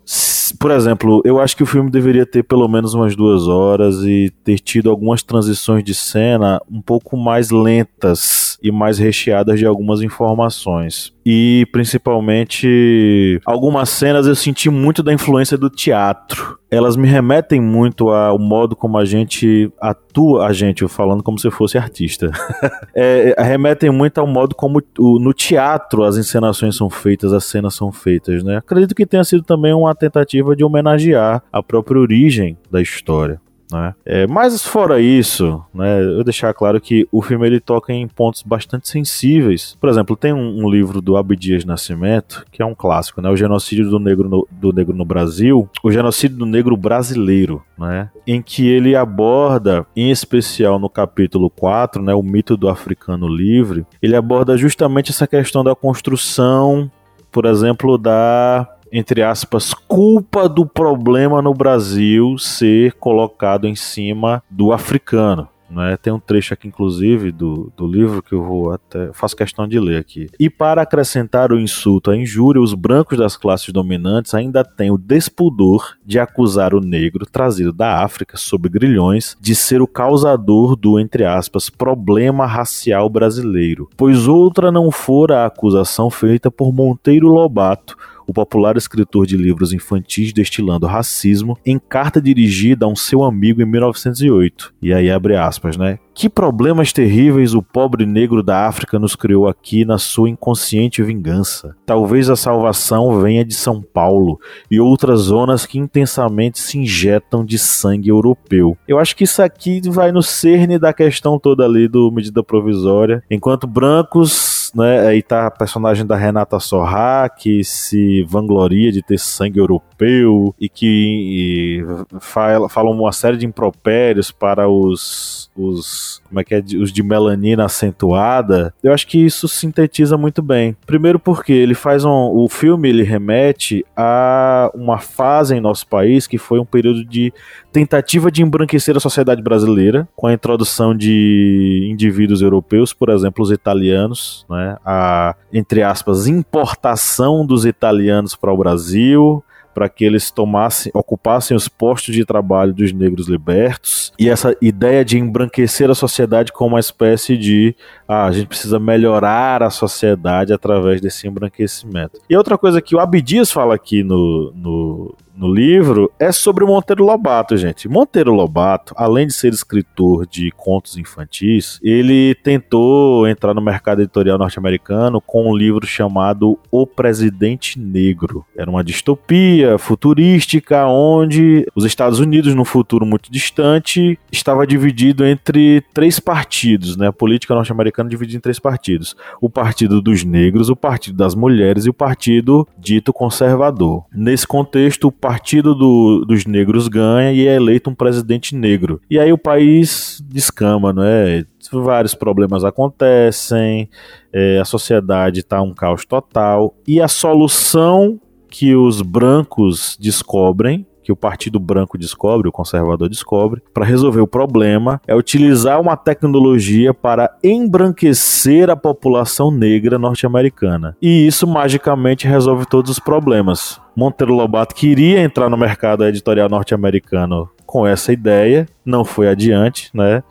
[0.58, 4.32] por exemplo, eu acho que o filme deveria ter pelo menos umas duas horas e
[4.44, 10.02] ter tido algumas transições de cena um pouco mais lentas e mais recheadas de algumas
[10.02, 11.12] informações.
[11.24, 16.58] E principalmente algumas cenas eu senti muito da influência do teatro.
[16.70, 21.50] Elas me remetem muito ao modo como a gente atua, a gente, falando como se
[21.50, 22.30] fosse artista.
[22.94, 27.74] é, remetem muito ao modo como o, no teatro as encenações são feitas, as cenas
[27.74, 28.58] são feitas, né?
[28.58, 33.40] Acredito que tenha sido também uma tentativa de homenagear a própria origem da história.
[33.70, 33.94] Né?
[34.04, 38.42] É, mas fora isso, né, eu deixar claro que o filme ele toca em pontos
[38.42, 39.76] bastante sensíveis.
[39.80, 43.36] Por exemplo, tem um, um livro do Abdias Nascimento, que é um clássico, né, O
[43.36, 48.42] Genocídio do Negro no, do Negro no Brasil, o Genocídio do Negro Brasileiro, né, em
[48.42, 54.16] que ele aborda, em especial no capítulo 4, né, o mito do africano livre, ele
[54.16, 56.90] aborda justamente essa questão da construção,
[57.30, 64.72] por exemplo, da entre aspas, culpa do problema no Brasil ser colocado em cima do
[64.72, 65.48] africano.
[65.70, 65.96] Né?
[65.96, 69.78] Tem um trecho aqui, inclusive, do, do livro que eu vou até faço questão de
[69.78, 70.28] ler aqui.
[70.38, 74.98] E para acrescentar o insulto à injúria, os brancos das classes dominantes ainda têm o
[74.98, 80.98] despudor de acusar o negro trazido da África sob grilhões de ser o causador do,
[80.98, 87.96] entre aspas, problema racial brasileiro, pois outra não fora a acusação feita por Monteiro Lobato
[88.30, 93.60] o popular escritor de livros infantis destilando racismo, em carta dirigida a um seu amigo
[93.60, 94.72] em 1908.
[94.80, 95.98] E aí abre aspas, né?
[96.14, 101.74] Que problemas terríveis o pobre negro da África nos criou aqui na sua inconsciente vingança.
[101.84, 104.38] Talvez a salvação venha de São Paulo
[104.70, 108.76] e outras zonas que intensamente se injetam de sangue europeu.
[108.86, 113.22] Eu acho que isso aqui vai no cerne da questão toda ali do medida provisória.
[113.30, 115.06] Enquanto brancos né?
[115.06, 120.68] Aí tá a personagem da Renata Sorra, que se vangloria de ter sangue europeu e
[120.68, 121.84] que e
[122.20, 127.02] fala, fala uma série de impropérios para os, os como é que é, os de
[127.02, 128.72] melanina acentuada.
[128.82, 130.76] Eu acho que isso sintetiza muito bem.
[130.86, 136.26] Primeiro porque ele faz um, o filme ele remete a uma fase em nosso país
[136.26, 137.32] que foi um período de
[137.72, 143.50] tentativa de embranquecer a sociedade brasileira com a introdução de indivíduos europeus, por exemplo, os
[143.50, 144.59] italianos, né?
[144.60, 149.42] Né, a, entre aspas, importação dos italianos para o Brasil,
[149.74, 155.04] para que eles tomassem, ocupassem os postos de trabalho dos negros libertos, e essa ideia
[155.04, 157.74] de embranquecer a sociedade como uma espécie de
[158.06, 162.20] ah, a gente precisa melhorar a sociedade através desse embranquecimento.
[162.28, 166.66] E outra coisa que o Abdias fala aqui no, no, no livro é sobre o
[166.66, 167.88] Monteiro Lobato, gente.
[167.88, 174.36] Monteiro Lobato, além de ser escritor de contos infantis, ele tentou entrar no mercado editorial
[174.36, 178.44] norte-americano com um livro chamado O Presidente Negro.
[178.54, 185.82] Era uma distopia futurística onde os Estados Unidos, num futuro muito distante, estava dividido entre
[185.94, 187.06] três partidos, né?
[187.06, 191.86] A política norte-americana dividida em três partidos: o Partido dos Negros, o Partido das Mulheres
[191.86, 194.04] e o Partido dito conservador.
[194.12, 199.00] Nesse contexto, o partido do, dos negros ganha e é eleito um presidente negro.
[199.08, 201.44] E aí o país descama, não é?
[201.70, 203.88] Vários problemas acontecem,
[204.32, 206.74] é, a sociedade está um caos total.
[206.84, 208.20] E a solução
[208.50, 214.26] que os brancos descobrem que o Partido Branco descobre, o conservador descobre, para resolver o
[214.26, 220.96] problema é utilizar uma tecnologia para embranquecer a população negra norte-americana.
[221.00, 223.80] E isso magicamente resolve todos os problemas.
[223.96, 230.22] Monteiro Lobato queria entrar no mercado editorial norte-americano com essa ideia, não foi adiante, né?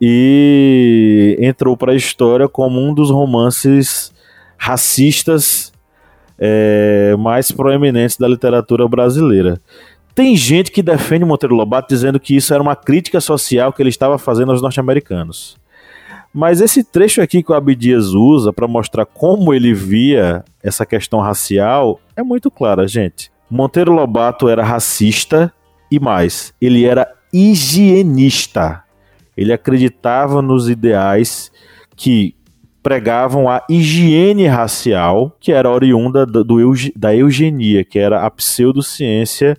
[0.00, 4.12] E entrou para a história como um dos romances
[4.56, 5.72] racistas
[6.38, 9.60] é, mais proeminentes da literatura brasileira.
[10.14, 13.88] Tem gente que defende Monteiro Lobato dizendo que isso era uma crítica social que ele
[13.88, 15.56] estava fazendo aos norte-americanos.
[16.32, 21.20] Mas esse trecho aqui que o Abdias usa para mostrar como ele via essa questão
[21.20, 23.30] racial é muito clara, gente.
[23.50, 25.52] Monteiro Lobato era racista
[25.90, 28.82] e mais, ele era higienista.
[29.36, 31.50] Ele acreditava nos ideais
[31.96, 32.34] que
[32.82, 39.56] pregavam a higiene racial, que era oriunda do, do, da eugenia, que era a pseudociência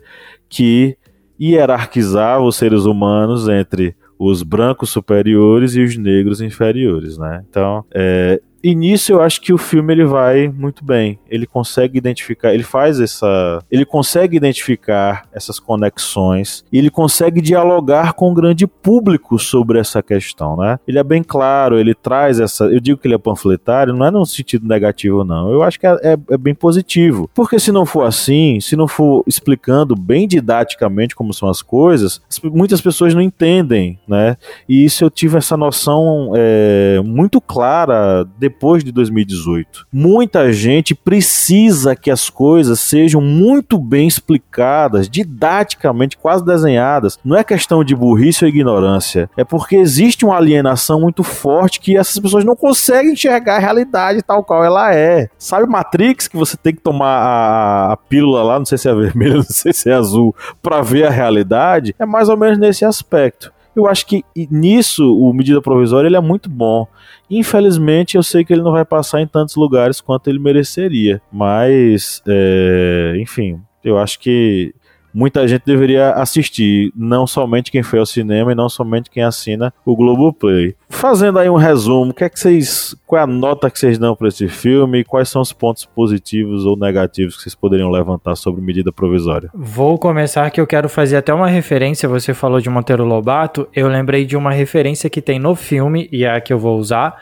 [0.48, 0.98] que
[1.40, 7.44] hierarquizava os seres humanos entre os brancos superiores e os negros inferiores, né?
[7.50, 11.20] Então, é, e nisso eu acho que o filme ele vai muito bem.
[11.30, 18.14] Ele consegue identificar, ele faz essa, ele consegue identificar essas conexões e ele consegue dialogar
[18.14, 20.80] com o grande público sobre essa questão, né?
[20.88, 24.12] Ele é bem claro, ele traz essa, eu digo que ele é panfletário, não é
[24.12, 25.52] num sentido negativo não.
[25.52, 28.88] Eu acho que é, é, é bem positivo, porque se não for assim, se não
[28.88, 34.38] for explicando bem didaticamente como são as coisas, muitas pessoas não entendem, né?
[34.68, 39.88] E isso eu tive essa noção é, muito clara de depois de 2018.
[39.94, 47.20] Muita gente precisa que as coisas sejam muito bem explicadas, didaticamente, quase desenhadas.
[47.24, 51.96] Não é questão de burrice ou ignorância, é porque existe uma alienação muito forte que
[51.96, 55.30] essas pessoas não conseguem enxergar a realidade tal qual ela é.
[55.38, 58.94] Sabe Matrix que você tem que tomar a, a pílula lá, não sei se é
[58.96, 61.96] vermelha, não sei se é azul, para ver a realidade?
[62.00, 63.54] É mais ou menos nesse aspecto.
[63.76, 66.88] Eu acho que nisso o medida provisória ele é muito bom.
[67.30, 71.22] Infelizmente, eu sei que ele não vai passar em tantos lugares quanto ele mereceria.
[71.32, 74.74] Mas, é, enfim, eu acho que
[75.14, 79.74] muita gente deveria assistir, não somente quem foi ao cinema e não somente quem assina
[79.86, 80.76] o Globoplay.
[80.90, 84.16] Fazendo aí um resumo, que é que vocês, qual é a nota que vocês dão
[84.16, 88.36] para esse filme e quais são os pontos positivos ou negativos que vocês poderiam levantar
[88.36, 89.50] sobre medida provisória?
[89.54, 93.88] Vou começar que eu quero fazer até uma referência, você falou de Monteiro Lobato, eu
[93.88, 97.22] lembrei de uma referência que tem no filme e é a que eu vou usar.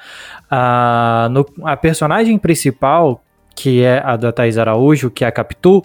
[0.51, 3.21] Uh, no, a personagem principal,
[3.55, 5.81] que é a da Thais Araújo, que é a Capitu,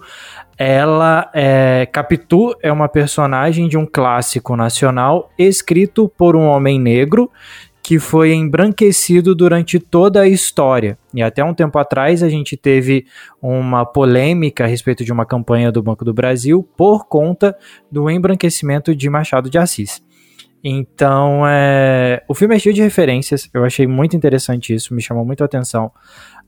[0.57, 1.87] ela é.
[1.93, 7.31] Capitu é uma personagem de um clássico nacional escrito por um homem negro
[7.83, 10.97] que foi embranquecido durante toda a história.
[11.13, 13.07] E até um tempo atrás a gente teve
[13.41, 17.57] uma polêmica a respeito de uma campanha do Banco do Brasil por conta
[17.91, 20.01] do embranquecimento de Machado de Assis.
[20.65, 22.23] Então, é...
[22.29, 25.47] o filme é cheio de referências, eu achei muito interessante isso, me chamou muito a
[25.47, 25.91] atenção.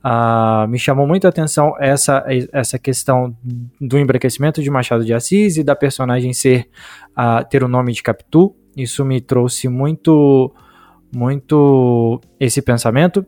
[0.04, 3.34] Uh, me chamou muito a atenção essa, essa questão
[3.80, 6.68] do embranquecimento de Machado de Assis e da personagem ser
[7.12, 8.54] uh, ter o nome de Capitu.
[8.76, 10.52] Isso me trouxe muito,
[11.14, 13.24] muito esse pensamento.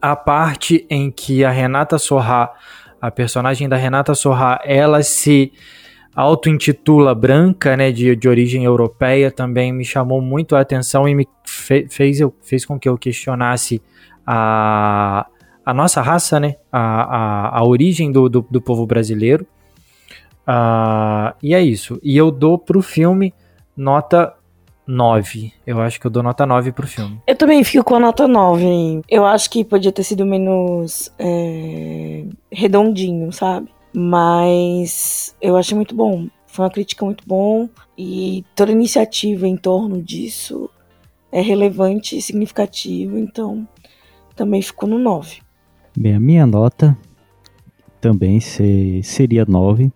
[0.00, 2.50] A parte em que a Renata Sorra,
[2.98, 5.52] a personagem da Renata Sorra, ela se
[6.14, 11.28] auto-intitula branca, né, de, de origem europeia, também me chamou muito a atenção e me
[11.44, 13.82] fe, fez, eu, fez com que eu questionasse
[14.26, 15.26] a
[15.66, 16.54] a nossa raça, né?
[16.70, 19.44] A, a, a origem do, do, do povo brasileiro.
[20.46, 21.98] Uh, e é isso.
[22.04, 23.34] E eu dou pro filme
[23.76, 24.32] nota
[24.86, 25.52] 9.
[25.66, 27.20] Eu acho que eu dou nota 9 pro filme.
[27.26, 29.02] Eu também fico com a nota 9.
[29.08, 33.68] Eu acho que podia ter sido menos é, redondinho, sabe?
[33.92, 36.28] Mas eu achei muito bom.
[36.46, 40.70] Foi uma crítica muito bom e toda iniciativa em torno disso
[41.32, 43.68] é relevante e significativa, então
[44.34, 45.45] também ficou no 9.
[45.98, 46.94] Bem, a minha nota
[48.02, 49.90] também ser, seria 9,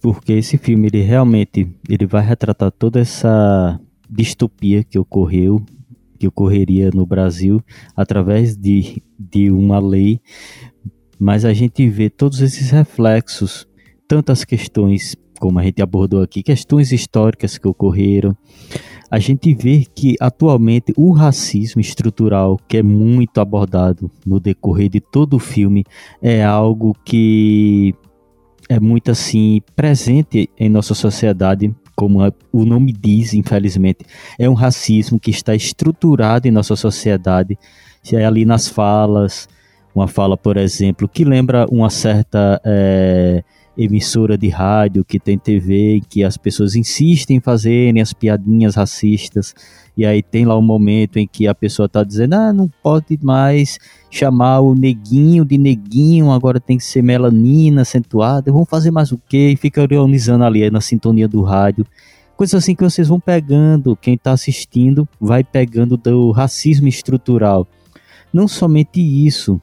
[0.00, 5.60] porque esse filme ele realmente ele vai retratar toda essa distopia que ocorreu,
[6.16, 7.60] que ocorreria no Brasil
[7.96, 10.20] através de, de uma lei,
[11.18, 13.66] mas a gente vê todos esses reflexos,
[14.06, 18.36] tantas questões como a gente abordou aqui, questões históricas que ocorreram,
[19.10, 25.00] a gente vê que atualmente o racismo estrutural, que é muito abordado no decorrer de
[25.00, 25.84] todo o filme,
[26.20, 27.94] é algo que
[28.68, 32.20] é muito assim presente em nossa sociedade, como
[32.52, 34.04] o nome diz, infelizmente,
[34.38, 37.58] é um racismo que está estruturado em nossa sociedade,
[38.12, 39.48] é ali nas falas,
[39.94, 43.42] uma fala, por exemplo, que lembra uma certa é,
[43.78, 49.54] emissora de rádio, que tem TV, que as pessoas insistem em fazerem as piadinhas racistas,
[49.96, 53.16] e aí tem lá um momento em que a pessoa está dizendo, ah, não pode
[53.22, 53.78] mais
[54.10, 59.20] chamar o neguinho de neguinho, agora tem que ser melanina acentuada, vamos fazer mais o
[59.28, 59.50] quê?
[59.52, 61.86] E fica ironizando ali na sintonia do rádio.
[62.36, 67.66] Coisas assim que vocês vão pegando, quem está assistindo vai pegando do racismo estrutural.
[68.32, 69.60] Não somente isso,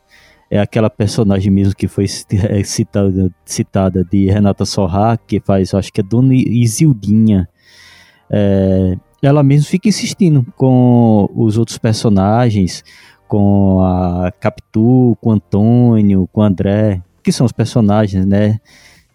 [0.49, 5.91] é aquela personagem mesmo que foi é, citada, citada de Renata Sorra, que faz, acho
[5.91, 7.47] que é Dona Isildinha.
[8.29, 12.83] É, ela mesmo fica insistindo com os outros personagens,
[13.27, 18.59] com a Capitu, com Antônio, com André, que são os personagens, né,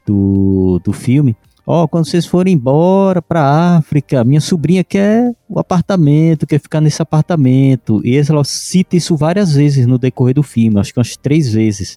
[0.04, 1.36] do, do filme.
[1.72, 7.00] Oh, quando vocês forem embora pra África, minha sobrinha quer o apartamento, quer ficar nesse
[7.00, 8.04] apartamento.
[8.04, 11.96] E ela cita isso várias vezes no decorrer do filme, acho que umas três vezes.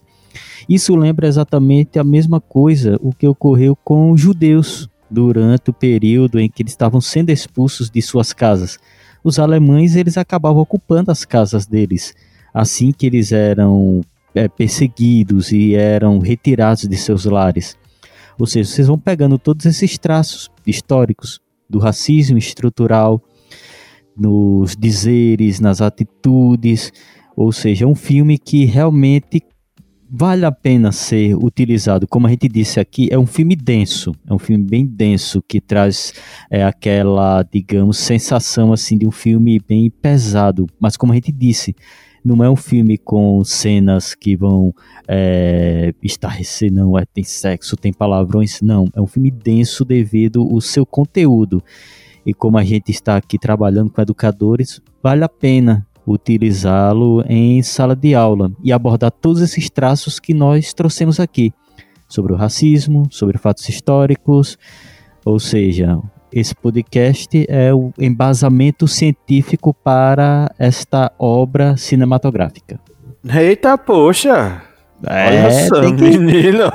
[0.68, 6.38] Isso lembra exatamente a mesma coisa, o que ocorreu com os judeus durante o período
[6.38, 8.78] em que eles estavam sendo expulsos de suas casas.
[9.24, 12.14] Os alemães, eles acabavam ocupando as casas deles.
[12.54, 14.02] Assim que eles eram
[14.32, 17.76] é, perseguidos e eram retirados de seus lares.
[18.38, 23.22] Ou seja, vocês vão pegando todos esses traços históricos do racismo estrutural,
[24.16, 26.92] nos dizeres, nas atitudes,
[27.36, 29.42] ou seja, é um filme que realmente
[30.16, 32.06] vale a pena ser utilizado.
[32.06, 35.60] Como a gente disse aqui, é um filme denso, é um filme bem denso que
[35.60, 36.12] traz
[36.48, 40.66] é, aquela, digamos, sensação assim de um filme bem pesado.
[40.78, 41.74] Mas como a gente disse,
[42.24, 44.74] Não é um filme com cenas que vão
[45.06, 46.98] é, estarrecer, não.
[46.98, 48.88] É, tem sexo, tem palavrões, não.
[48.94, 51.62] É um filme denso devido ao seu conteúdo.
[52.24, 57.94] E como a gente está aqui trabalhando com educadores, vale a pena utilizá-lo em sala
[57.94, 61.52] de aula e abordar todos esses traços que nós trouxemos aqui
[62.08, 64.58] sobre o racismo, sobre fatos históricos,
[65.24, 65.98] ou seja,
[66.34, 72.80] esse podcast é o embasamento científico para esta obra cinematográfica.
[73.24, 74.60] Eita, poxa!
[75.06, 76.18] É, Olha só, tem que...
[76.18, 76.72] menino!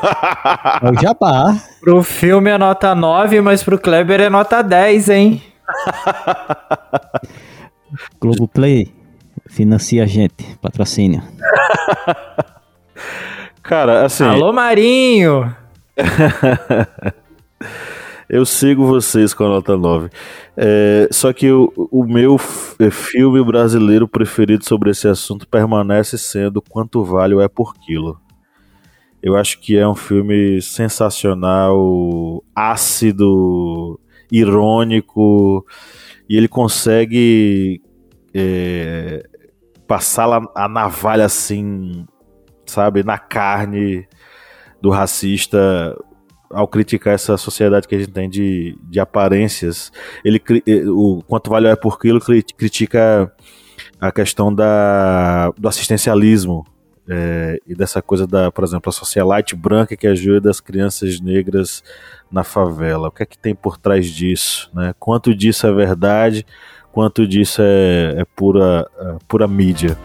[0.82, 1.58] É o jabá.
[1.82, 5.44] Pro filme é nota 9, mas pro Kleber é nota 10, hein?
[8.22, 8.94] Globoplay,
[9.46, 11.22] financia a gente, patrocínio.
[13.62, 14.24] Cara, assim.
[14.24, 15.54] Alô, Marinho!
[18.30, 20.12] Eu sigo vocês com a nota 9.
[20.56, 22.36] É, só que o, o meu
[22.78, 28.22] é, filme brasileiro preferido sobre esse assunto permanece sendo Quanto Vale o É por Quilo.
[29.20, 34.00] Eu acho que é um filme sensacional, ácido,
[34.32, 35.66] irônico,
[36.30, 37.82] e ele consegue
[38.32, 39.28] é,
[39.88, 42.06] passar a navalha assim,
[42.68, 44.08] sabe, na carne
[44.80, 45.98] do racista
[46.52, 49.92] ao criticar essa sociedade que a gente tem de, de aparências,
[50.24, 53.32] ele eh, o quanto vale é por quilo cri- critica
[54.00, 56.66] a questão da, do assistencialismo
[57.08, 61.84] eh, e dessa coisa da, por exemplo, a socialite branca que ajuda as crianças negras
[62.32, 63.08] na favela.
[63.10, 64.70] O que é que tem por trás disso?
[64.74, 64.94] Né?
[65.00, 66.46] Quanto disso é verdade?
[66.92, 69.98] Quanto disso é, é pura, é pura mídia?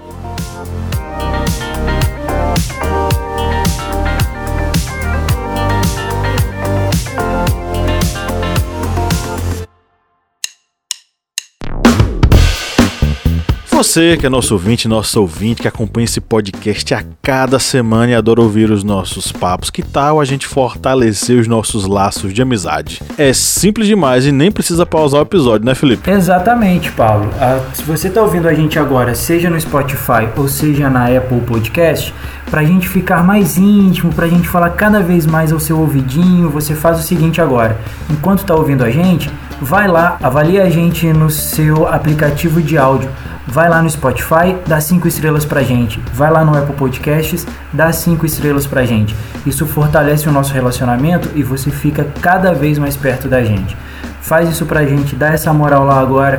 [13.75, 18.14] Você que é nosso ouvinte, nosso ouvinte que acompanha esse podcast a cada semana e
[18.14, 23.03] adora ouvir os nossos papos, que tal a gente fortalecer os nossos laços de amizade?
[23.18, 26.09] É simples demais e nem precisa pausar o episódio, né, Felipe?
[26.09, 27.29] Exatamente, Paulo.
[27.41, 31.41] Ah, se você está ouvindo a gente agora, seja no Spotify ou seja na Apple
[31.41, 32.14] Podcast,
[32.49, 35.81] para a gente ficar mais íntimo, para a gente falar cada vez mais ao seu
[35.81, 37.77] ouvidinho, você faz o seguinte agora.
[38.09, 39.29] Enquanto está ouvindo a gente,
[39.61, 43.11] vai lá, avalia a gente no seu aplicativo de áudio.
[43.46, 46.00] Vai lá no Spotify, dá 5 estrelas pra gente.
[46.14, 49.14] Vai lá no Apple Podcasts, dá 5 estrelas pra gente.
[49.44, 53.76] Isso fortalece o nosso relacionamento e você fica cada vez mais perto da gente.
[54.22, 56.38] Faz isso pra gente, dá essa moral lá agora.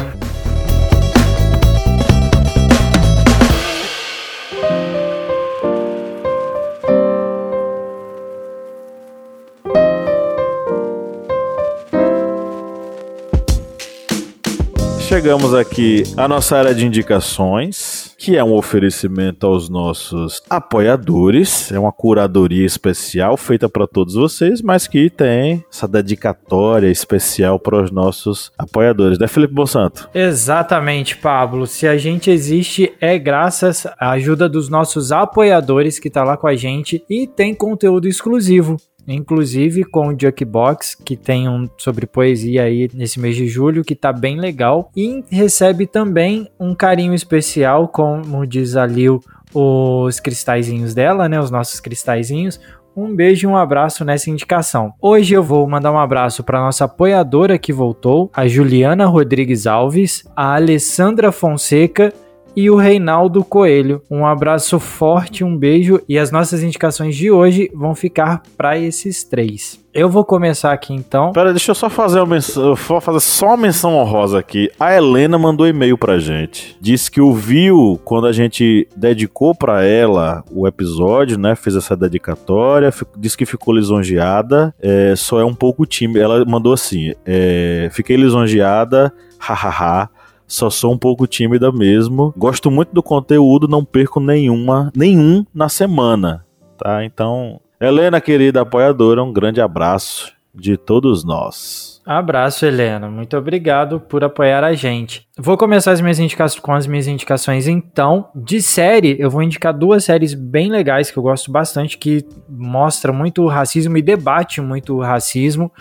[15.15, 21.71] Chegamos aqui à nossa área de indicações, que é um oferecimento aos nossos apoiadores.
[21.71, 27.81] É uma curadoria especial feita para todos vocês, mas que tem essa dedicatória especial para
[27.81, 30.09] os nossos apoiadores, né, Felipe Bonsanto?
[30.13, 31.65] Exatamente, Pablo.
[31.65, 36.47] Se a gente existe é graças à ajuda dos nossos apoiadores que tá lá com
[36.47, 38.75] a gente e tem conteúdo exclusivo.
[39.07, 43.95] Inclusive com o Jukebox, que tem um sobre poesia aí nesse mês de julho, que
[43.95, 44.91] tá bem legal.
[44.95, 49.21] E recebe também um carinho especial, como diz a Lil,
[49.53, 51.39] os cristalzinhos dela, né?
[51.39, 52.59] Os nossos cristalzinhos.
[52.95, 54.93] Um beijo e um abraço nessa indicação.
[55.01, 60.23] Hoje eu vou mandar um abraço para nossa apoiadora que voltou, a Juliana Rodrigues Alves,
[60.33, 62.13] a Alessandra Fonseca
[62.55, 64.01] e o Reinaldo Coelho.
[64.09, 69.23] Um abraço forte, um beijo e as nossas indicações de hoje vão ficar para esses
[69.23, 69.83] três.
[69.93, 71.31] Eu vou começar aqui então.
[71.31, 74.69] Pera, deixa eu só fazer uma menção, fazer só uma menção honrosa aqui.
[74.77, 76.75] A Helena mandou e-mail pra gente.
[76.81, 81.55] Disse que ouviu quando a gente dedicou pra ela o episódio, né?
[81.55, 82.91] Fez essa dedicatória.
[83.17, 84.75] Disse que ficou lisonjeada.
[84.81, 86.19] é, só é um pouco tímida.
[86.19, 90.09] Ela mandou assim: é, Fiquei lisonjeada, hahaha.
[90.47, 92.33] Só sou um pouco tímida mesmo.
[92.37, 96.45] Gosto muito do conteúdo, não perco nenhuma, nenhum na semana,
[96.77, 97.03] tá?
[97.03, 102.01] Então, Helena, querida apoiadora, um grande abraço de todos nós.
[102.05, 103.09] Abraço, Helena.
[103.09, 105.27] Muito obrigado por apoiar a gente.
[105.37, 108.29] Vou começar as minhas indicações com as minhas indicações então.
[108.35, 113.11] De série, eu vou indicar duas séries bem legais que eu gosto bastante, que mostra
[113.11, 115.71] muito o racismo e debate muito o racismo,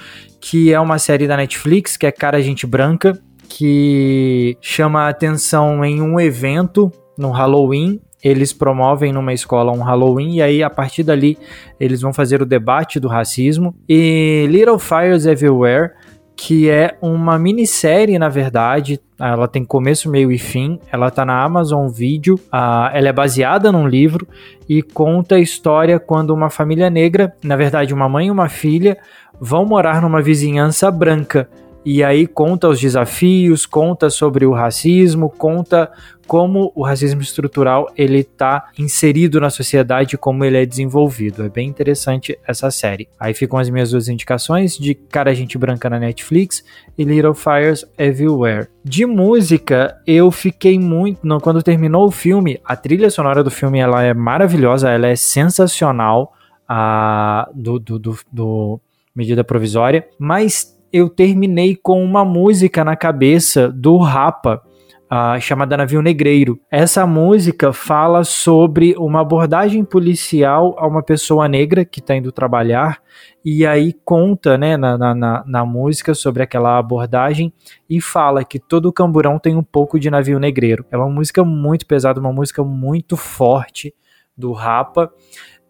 [0.40, 3.12] que é uma série da Netflix, que é Cara Gente Branca,
[3.48, 8.00] que chama a atenção em um evento no Halloween.
[8.22, 11.36] Eles promovem numa escola um Halloween e aí a partir dali
[11.78, 13.74] eles vão fazer o debate do racismo.
[13.88, 15.92] E Little Fires Everywhere
[16.36, 19.00] que é uma minissérie, na verdade.
[19.18, 20.78] Ela tem começo, meio e fim.
[20.90, 22.34] Ela tá na Amazon Video.
[22.34, 24.26] Uh, ela é baseada num livro
[24.68, 28.98] e conta a história quando uma família negra, na verdade, uma mãe e uma filha,
[29.40, 31.48] vão morar numa vizinhança branca
[31.84, 35.90] e aí conta os desafios, conta sobre o racismo, conta
[36.26, 41.44] como o racismo estrutural ele está inserido na sociedade, como ele é desenvolvido.
[41.44, 43.08] É bem interessante essa série.
[43.20, 46.64] Aí ficam as minhas duas indicações de Cara Gente Branca na Netflix
[46.96, 48.68] e Little Fires Everywhere.
[48.82, 51.26] De música, eu fiquei muito.
[51.26, 55.16] Não, quando terminou o filme, a trilha sonora do filme ela é maravilhosa, ela é
[55.16, 56.32] sensacional.
[56.66, 58.80] A, do, do, do, do
[59.14, 64.62] medida provisória, mas eu terminei com uma música na cabeça do Rapa.
[65.04, 66.58] Uh, chamada Navio Negreiro.
[66.70, 73.00] Essa música fala sobre uma abordagem policial a uma pessoa negra que está indo trabalhar
[73.44, 77.52] e aí conta né, na, na, na, música sobre aquela abordagem
[77.88, 80.84] e fala que todo camburão tem um pouco de navio negreiro.
[80.90, 83.94] É uma música muito pesada, uma música muito forte
[84.36, 85.12] do Rapa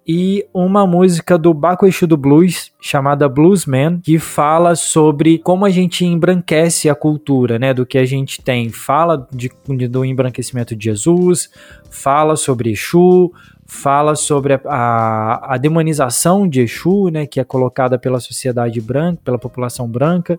[0.06, 5.70] e uma música do Baco Exu do Blues chamada Bluesman, que fala sobre como a
[5.70, 8.68] gente embranquece a cultura, né, do que a gente tem.
[8.68, 9.50] Fala de,
[9.88, 11.50] do embranquecimento de Jesus,
[11.90, 13.32] fala sobre Exu,
[13.66, 19.20] fala sobre a, a, a demonização de Exu, né, que é colocada pela sociedade branca,
[19.24, 20.38] pela população branca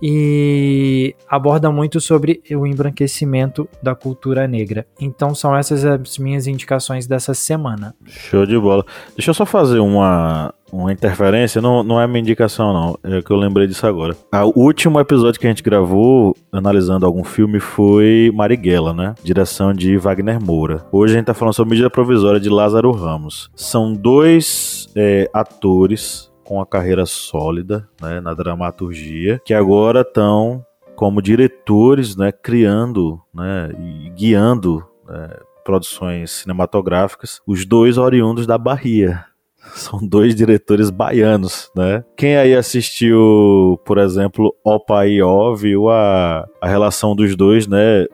[0.00, 4.86] e aborda muito sobre o embranquecimento da cultura negra.
[5.00, 7.94] Então são essas as minhas indicações dessa semana.
[8.04, 8.84] Show de bola.
[9.16, 13.30] Deixa eu só fazer uma, uma interferência, não, não é minha indicação não, é que
[13.30, 14.16] eu lembrei disso agora.
[14.54, 19.14] O último episódio que a gente gravou, analisando algum filme, foi Marighella, né?
[19.22, 20.84] Direção de Wagner Moura.
[20.92, 23.50] Hoje a gente tá falando sobre medida provisória de Lázaro Ramos.
[23.54, 31.20] São dois é, atores com a carreira sólida né, na dramaturgia, que agora estão como
[31.20, 35.28] diretores, né, criando né, e guiando né,
[35.64, 39.24] produções cinematográficas, os dois oriundos da Bahia.
[39.74, 42.04] São dois diretores baianos, né?
[42.16, 48.06] Quem aí assistiu, por exemplo, Opa e Ó, viu a, a relação dos dois, né?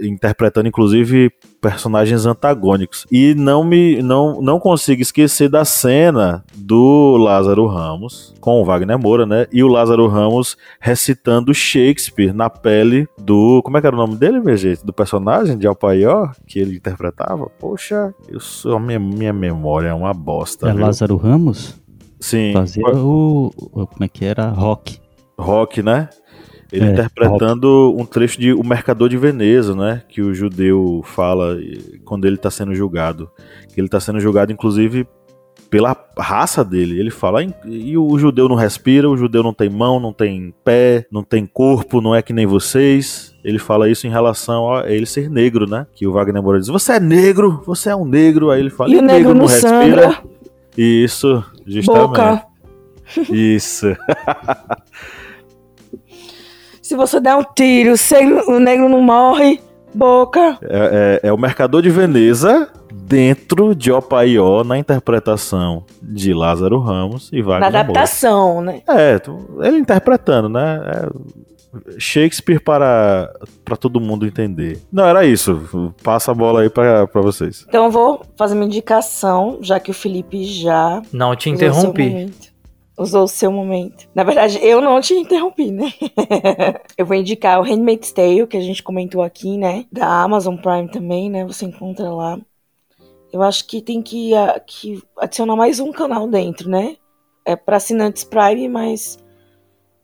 [0.00, 1.30] interpretando inclusive
[1.60, 3.06] personagens antagônicos.
[3.10, 8.98] E não me não, não consigo esquecer da cena do Lázaro Ramos com o Wagner
[8.98, 9.46] Moura, né?
[9.52, 14.16] E o Lázaro Ramos recitando Shakespeare na pele do, como é que era o nome
[14.16, 14.84] dele, minha gente?
[14.84, 17.50] Do personagem de Alpaió que ele interpretava.
[17.58, 20.68] Poxa, eu sou minha minha memória é uma bosta.
[20.68, 20.86] É viu?
[20.86, 21.80] Lázaro Ramos?
[22.20, 22.52] Sim.
[22.52, 24.48] Fazia o, o como é que era?
[24.50, 25.00] Rock.
[25.38, 26.08] Rock, né?
[26.72, 30.02] Ele é, interpretando um trecho de O Mercador de Veneza, né?
[30.08, 31.58] Que o judeu fala
[32.04, 33.30] quando ele está sendo julgado.
[33.74, 35.06] Que ele está sendo julgado, inclusive,
[35.68, 36.98] pela raça dele.
[36.98, 41.06] Ele fala, e o judeu não respira, o judeu não tem mão, não tem pé,
[41.12, 43.34] não tem corpo, não é que nem vocês.
[43.44, 45.86] Ele fala isso em relação a ele ser negro, né?
[45.94, 48.50] Que o Wagner Moura diz: Você é negro, você é um negro.
[48.50, 49.70] Aí ele fala: E, e o negro, negro não respira.
[49.70, 50.22] Sangra.
[50.76, 52.06] Isso, justamente.
[52.08, 52.46] Boca.
[53.30, 53.94] Isso.
[56.92, 57.94] Se você der um tiro,
[58.48, 59.58] o negro não morre.
[59.94, 60.58] Boca.
[60.60, 67.30] É, é, é o Mercador de Veneza dentro de Opaió na interpretação de Lázaro Ramos
[67.32, 68.72] e Wagner Na adaptação, Moura.
[68.72, 68.82] né?
[68.86, 69.18] É,
[69.66, 70.82] ele interpretando, né?
[70.84, 73.32] É Shakespeare para,
[73.64, 74.78] para todo mundo entender.
[74.92, 75.94] Não, era isso.
[76.02, 77.64] Passa a bola aí para vocês.
[77.66, 81.00] Então eu vou fazer uma indicação, já que o Felipe já.
[81.10, 82.30] Não te interrompi
[82.98, 84.08] usou o seu momento.
[84.14, 85.92] Na verdade, eu não te interrompi, né?
[86.96, 89.86] eu vou indicar o Handmaid's Tale, que a gente comentou aqui, né?
[89.90, 91.44] Da Amazon Prime também, né?
[91.44, 92.38] Você encontra lá.
[93.32, 96.96] Eu acho que tem que, uh, que adicionar mais um canal dentro, né?
[97.44, 99.18] É para assinantes Prime, mas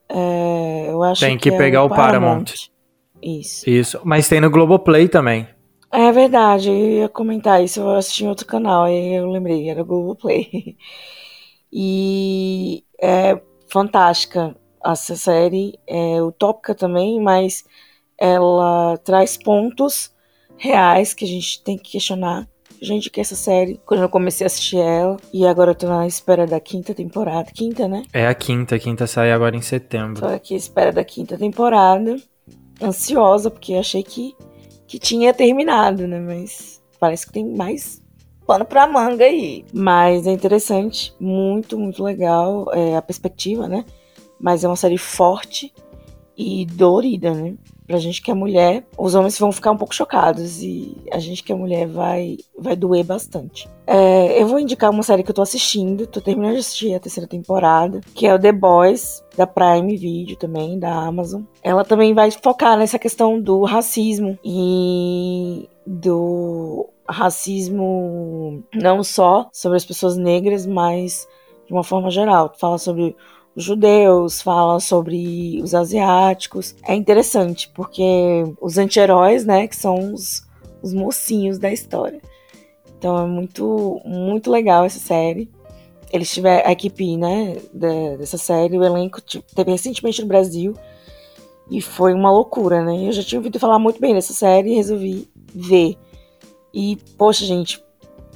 [0.08, 2.44] é, eu acho tem que, que é pegar é o Paramount.
[2.44, 2.70] Paramount.
[3.22, 3.68] Isso.
[3.68, 5.46] Isso, mas tem no Globoplay também.
[5.90, 9.82] É verdade, eu ia comentar isso, eu assisti em outro canal, aí eu lembrei, era
[9.82, 10.76] Globoplay.
[11.72, 17.64] E é fantástica essa série, é utópica também, mas
[18.16, 20.12] ela traz pontos
[20.56, 22.48] reais que a gente tem que questionar.
[22.80, 26.06] Gente, que essa série, quando eu comecei a assistir ela, e agora eu tô na
[26.06, 27.50] espera da quinta temporada.
[27.52, 28.04] Quinta, né?
[28.12, 30.20] É a quinta, a quinta sai agora em setembro.
[30.20, 32.16] Tô aqui à espera da quinta temporada.
[32.80, 34.36] Ansiosa, porque achei que,
[34.86, 36.20] que tinha terminado, né?
[36.20, 38.00] Mas parece que tem mais
[38.48, 39.62] pano pra manga aí.
[39.74, 43.84] Mas é interessante, muito, muito legal é, a perspectiva, né?
[44.40, 45.70] Mas é uma série forte
[46.34, 47.54] e dolorida, né?
[47.88, 51.42] Pra gente que é mulher, os homens vão ficar um pouco chocados e a gente
[51.42, 53.66] que é mulher vai, vai doer bastante.
[53.86, 57.00] É, eu vou indicar uma série que eu tô assistindo, tô terminando de assistir a
[57.00, 61.42] terceira temporada, que é o The Boys, da Prime Video também, da Amazon.
[61.62, 69.86] Ela também vai focar nessa questão do racismo e do racismo não só sobre as
[69.86, 71.26] pessoas negras, mas
[71.66, 72.52] de uma forma geral.
[72.58, 73.16] Fala sobre
[73.62, 76.74] judeus, fala sobre os asiáticos.
[76.86, 80.46] É interessante, porque os anti-heróis, né, que são os,
[80.82, 82.20] os mocinhos da história.
[82.96, 85.50] Então é muito, muito legal essa série.
[86.12, 87.56] Eles tiveram a equipe, né,
[88.18, 89.20] dessa série, o elenco
[89.54, 90.74] teve recentemente no Brasil
[91.70, 93.08] e foi uma loucura, né?
[93.08, 95.96] Eu já tinha ouvido falar muito bem dessa série e resolvi ver.
[96.72, 97.82] E, poxa, gente,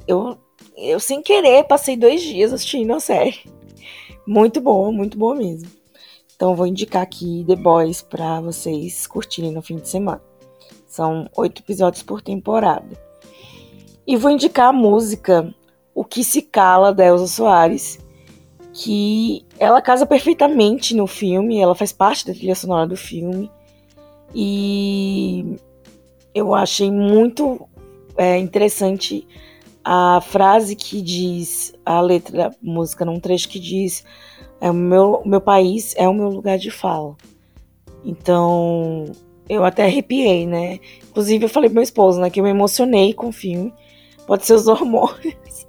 [0.07, 0.37] eu,
[0.77, 3.39] eu sem querer passei dois dias assistindo a série.
[4.25, 5.69] Muito boa, muito boa mesmo.
[6.35, 10.21] Então vou indicar aqui The Boys para vocês curtirem no fim de semana.
[10.87, 12.97] São oito episódios por temporada.
[14.05, 15.53] E vou indicar a música
[15.93, 17.99] O Que Se Cala da Elza Soares,
[18.73, 23.49] que ela casa perfeitamente no filme, ela faz parte da trilha sonora do filme.
[24.33, 25.57] E
[26.33, 27.67] eu achei muito
[28.17, 29.27] é, interessante
[29.83, 34.03] a frase que diz, a letra da música, num trecho que diz:
[34.61, 37.15] é, o meu, meu país é o meu lugar de fala.
[38.05, 39.11] Então,
[39.49, 40.79] eu até arrepiei, né?
[41.09, 43.73] Inclusive, eu falei pro meu esposo, né, que eu me emocionei com o filme.
[44.25, 45.67] Pode ser os hormônios,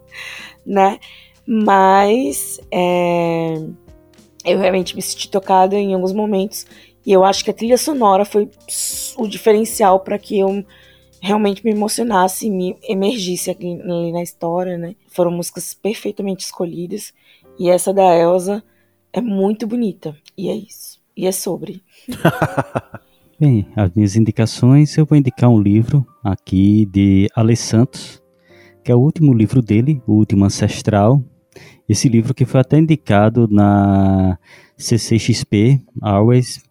[0.65, 0.99] né?
[1.47, 3.55] Mas é,
[4.45, 6.67] eu realmente me senti tocada em alguns momentos.
[7.05, 8.49] E eu acho que a trilha sonora foi
[9.17, 10.65] o diferencial para que eu
[11.25, 14.95] realmente me emocionasse e me emergisse ali, ali na história, né?
[15.09, 17.15] Foram músicas perfeitamente escolhidas
[17.59, 18.63] e essa da Elsa
[19.11, 20.15] é muito bonita.
[20.37, 21.01] E é isso.
[21.17, 21.83] E é sobre.
[23.41, 28.23] Bem, as minhas indicações, eu vou indicar um livro aqui de Ale Santos,
[28.85, 31.25] que é o último livro dele, O Último Ancestral.
[31.89, 34.39] Esse livro que foi até indicado na
[34.77, 36.63] CCXP Always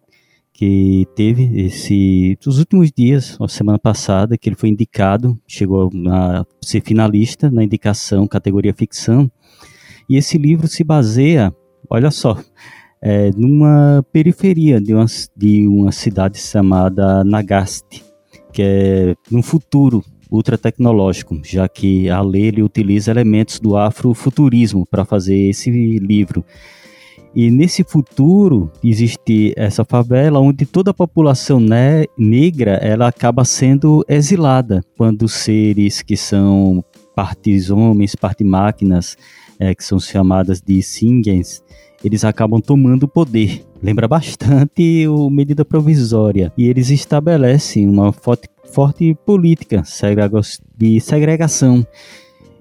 [0.54, 6.46] que teve esse os últimos dias, a semana passada, que ele foi indicado, chegou a
[6.62, 9.28] ser finalista na indicação categoria ficção.
[10.08, 11.52] E esse livro se baseia,
[11.90, 12.38] olha só,
[13.02, 18.04] é, numa periferia de uma, de uma cidade chamada Nagaste,
[18.52, 25.04] que é num futuro ultra tecnológico, já que a lei utiliza elementos do afrofuturismo para
[25.04, 26.44] fazer esse livro.
[27.34, 34.04] E nesse futuro existe essa favela onde toda a população ne negra ela acaba sendo
[34.08, 34.82] exilada.
[34.96, 39.16] Quando seres que são partes homens, parte máquinas,
[39.58, 41.60] é, que são chamadas de Singens,
[42.04, 43.64] eles acabam tomando o poder.
[43.82, 46.52] Lembra bastante o medida provisória.
[46.56, 49.82] E eles estabelecem uma forte, forte política
[50.76, 51.84] de segregação.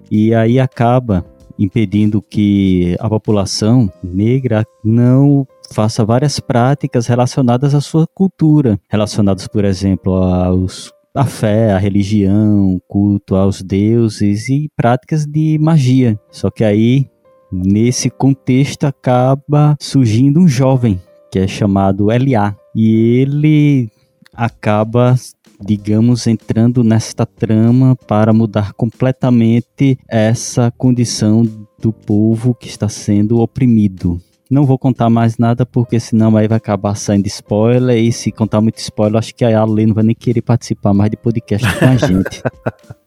[0.10, 1.26] E aí acaba
[1.58, 9.66] impedindo que a população negra não faça várias práticas relacionadas à sua cultura, relacionadas, por
[9.66, 16.20] exemplo, aos a fé, a religião, culto aos deuses e práticas de magia.
[16.32, 17.08] Só que aí,
[17.52, 21.00] nesse contexto, acaba surgindo um jovem
[21.32, 22.56] que é chamado L.A.
[22.76, 23.90] E ele
[24.34, 25.16] acaba
[25.60, 31.44] digamos, entrando nesta trama para mudar completamente essa condição
[31.80, 34.22] do povo que está sendo oprimido.
[34.50, 38.62] Não vou contar mais nada porque senão aí vai acabar saindo spoiler e se contar
[38.62, 41.86] muito spoiler acho que a Ale não vai nem querer participar mais de podcast com
[41.86, 42.44] a gente.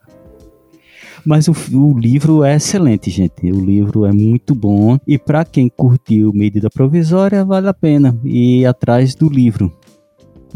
[1.24, 3.50] Mas o, o, livro é excelente, gente.
[3.50, 4.96] O livro é muito bom.
[5.04, 9.72] E para quem curtiu Medida Provisória, vale a pena ir atrás do livro.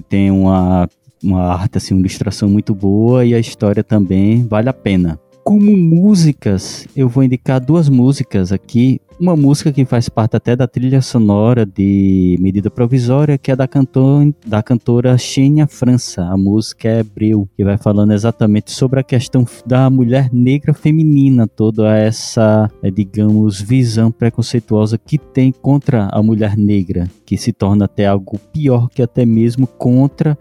[0.08, 0.88] Tem uma
[1.22, 5.18] uma arte, assim, uma ilustração muito boa e a história também vale a pena.
[5.44, 9.00] Como músicas, eu vou indicar duas músicas aqui.
[9.18, 13.66] Uma música que faz parte até da trilha sonora de Medida Provisória, que é da,
[13.66, 16.24] cantor, da cantora Xenia França.
[16.24, 21.46] A música é Breu, que vai falando exatamente sobre a questão da mulher negra feminina,
[21.46, 27.86] toda essa, é, digamos, visão preconceituosa que tem contra a mulher negra, que se torna
[27.86, 30.38] até algo pior que até mesmo contra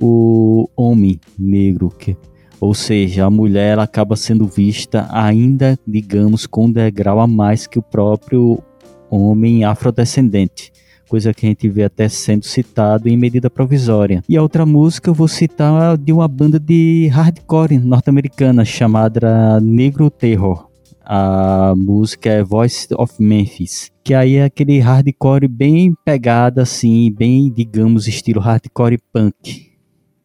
[0.00, 2.16] o homem negro, que,
[2.62, 7.66] ou seja, a mulher ela acaba sendo vista ainda, digamos, com um degrau a mais
[7.66, 8.62] que o próprio
[9.10, 10.70] homem afrodescendente
[11.08, 14.22] coisa que a gente vê até sendo citado em medida provisória.
[14.26, 20.08] E a outra música eu vou citar de uma banda de hardcore norte-americana chamada Negro
[20.08, 20.68] Terror.
[21.04, 27.52] A música é Voice of Memphis, que aí é aquele hardcore bem pegada assim, bem,
[27.52, 29.71] digamos, estilo hardcore punk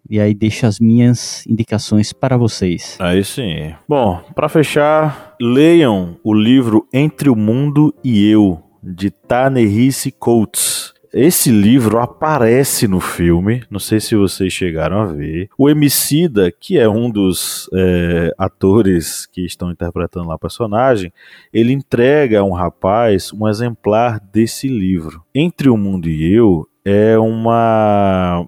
[0.09, 2.97] e aí deixo as minhas indicações para vocês.
[2.99, 3.73] Aí sim.
[3.87, 10.93] Bom, para fechar, leiam o livro Entre o Mundo e Eu, de Ta-Nehisi Coates.
[11.13, 15.49] Esse livro aparece no filme, não sei se vocês chegaram a ver.
[15.57, 21.11] O Emicida, que é um dos é, atores que estão interpretando lá o personagem,
[21.51, 25.23] ele entrega a um rapaz um exemplar desse livro.
[25.33, 28.47] Entre o Mundo e Eu é uma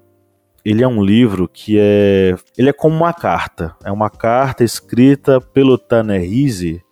[0.64, 5.40] ele é um livro que é ele é como uma carta é uma carta escrita
[5.40, 6.84] pelo Tannerise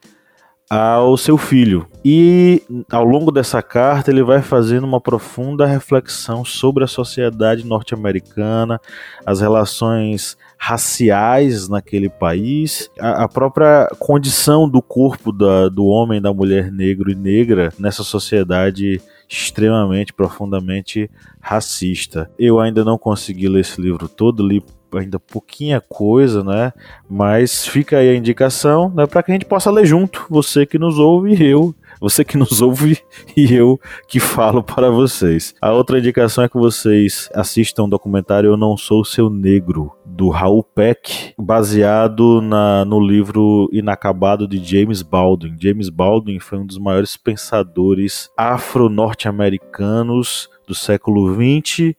[0.69, 1.87] ao seu filho.
[2.03, 2.61] E
[2.91, 8.79] ao longo dessa carta ele vai fazendo uma profunda reflexão sobre a sociedade norte-americana,
[9.25, 16.33] as relações raciais naquele país, a, a própria condição do corpo da, do homem, da
[16.33, 21.09] mulher negro e negra nessa sociedade extremamente, profundamente
[21.39, 22.29] racista.
[22.37, 24.63] Eu ainda não consegui ler esse livro todo, li
[24.93, 26.71] ainda pouquinha coisa, né?
[27.09, 30.79] Mas fica aí a indicação, né, para que a gente possa ler junto, você que
[30.79, 32.99] nos ouve e eu, você que nos ouve
[33.35, 33.77] e eu
[34.07, 35.53] que falo para vocês.
[35.61, 40.29] A outra indicação é que vocês assistam o documentário Eu Não Sou Seu Negro, do
[40.29, 45.55] Raul Peck, baseado na, no livro Inacabado de James Baldwin.
[45.59, 51.95] James Baldwin foi um dos maiores pensadores afro-norte-americanos do século XX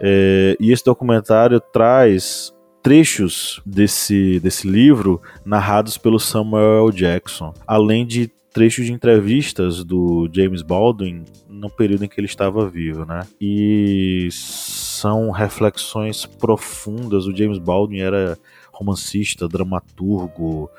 [0.00, 6.90] é, e esse documentário traz trechos desse, desse livro narrados pelo Samuel.
[6.90, 12.68] Jackson, além de trechos de entrevistas do James Baldwin no período em que ele estava
[12.68, 13.20] vivo, né?
[13.40, 17.26] E são reflexões profundas.
[17.26, 18.38] O James Baldwin era
[18.72, 20.70] romancista, dramaturgo,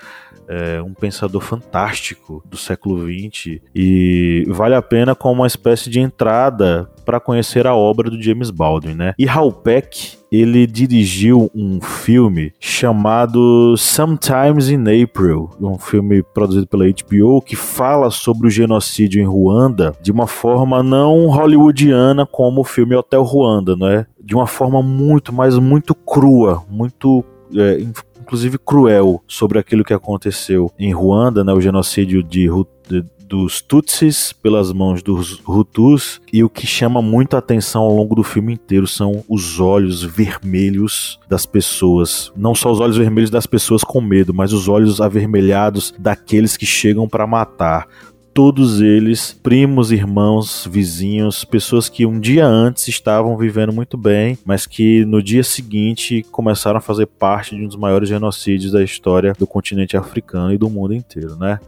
[0.48, 6.00] é, um pensador fantástico do século XX e vale a pena como uma espécie de
[6.00, 9.16] entrada para conhecer a obra do James Baldwin, né?
[9.18, 16.86] E Hal Peck ele dirigiu um filme chamado Sometimes in April, um filme produzido pela
[16.86, 22.64] HBO que fala sobre o genocídio em Ruanda de uma forma não hollywoodiana como o
[22.64, 24.06] filme Hotel Ruanda, né?
[24.24, 27.80] De uma forma muito, mas muito crua, muito é,
[28.22, 32.48] inclusive cruel sobre aquilo que aconteceu em Ruanda, né, o genocídio de,
[32.88, 37.96] de dos Tutsis pelas mãos dos Hutus e o que chama muito a atenção ao
[37.96, 43.30] longo do filme inteiro são os olhos vermelhos das pessoas, não só os olhos vermelhos
[43.30, 47.88] das pessoas com medo, mas os olhos avermelhados daqueles que chegam para matar
[48.34, 54.66] todos eles primos, irmãos, vizinhos, pessoas que um dia antes estavam vivendo muito bem, mas
[54.66, 59.34] que no dia seguinte começaram a fazer parte de um dos maiores genocídios da história
[59.38, 61.60] do continente africano e do mundo inteiro, né?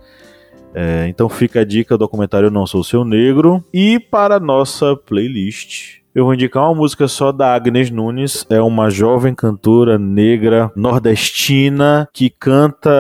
[0.74, 6.02] É, então fica a dica do documentário Não Sou Seu Negro e para nossa playlist
[6.14, 12.06] eu vou indicar uma música só da Agnes Nunes, é uma jovem cantora negra nordestina
[12.12, 12.92] que canta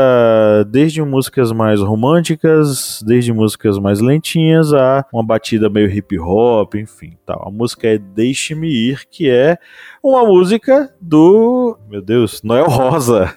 [0.69, 7.17] desde músicas mais românticas, desde músicas mais lentinhas a uma batida meio hip hop, enfim,
[7.25, 7.49] tal.
[7.49, 9.57] A música é Deixe-me ir, que é
[10.01, 13.35] uma música do, meu Deus, Noel Rosa.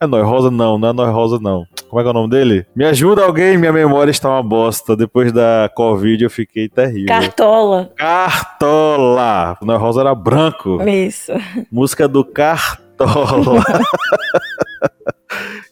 [0.00, 1.66] É Noel Rosa não, não é Noel Rosa não.
[1.88, 2.66] Como é que é o nome dele?
[2.74, 4.94] Me ajuda alguém, minha memória está uma bosta.
[4.96, 7.08] Depois da Covid eu fiquei terrível.
[7.08, 7.90] Cartola.
[7.96, 9.56] Cartola!
[9.62, 10.82] Noel Rosa era branco.
[10.82, 11.32] Isso.
[11.70, 13.64] Música do Cartola.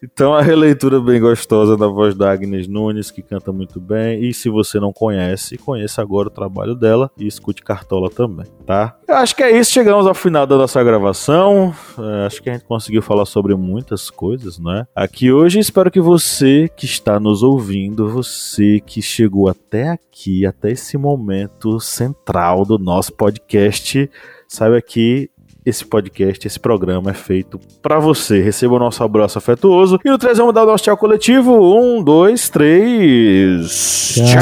[0.02, 4.24] Então, a releitura bem gostosa da voz da Agnes Nunes, que canta muito bem.
[4.24, 8.96] E se você não conhece, conheça agora o trabalho dela e escute Cartola também, tá?
[9.08, 9.72] Eu acho que é isso.
[9.72, 11.74] Chegamos ao final da nossa gravação.
[11.98, 14.86] É, acho que a gente conseguiu falar sobre muitas coisas, não é?
[14.94, 20.70] Aqui hoje, espero que você que está nos ouvindo, você que chegou até aqui, até
[20.70, 24.10] esse momento central do nosso podcast,
[24.46, 25.30] saiba que
[25.66, 28.40] esse podcast, esse programa é feito para você.
[28.40, 29.98] Receba o nosso abraço afetuoso.
[30.04, 31.52] E no 3 vamos dar o nosso tchau coletivo.
[31.52, 34.14] Um, dois, três.
[34.14, 34.26] Tchau.
[34.26, 34.40] Tchau.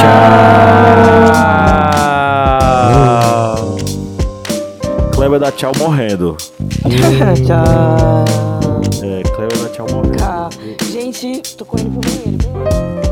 [0.00, 0.34] tchau.
[5.14, 6.36] Kleber dá tchau morrendo.
[7.46, 8.24] tchau.
[9.00, 10.14] É, Kleber dá tchau morrendo.
[10.90, 13.03] Gente, tô correndo pro banheiro.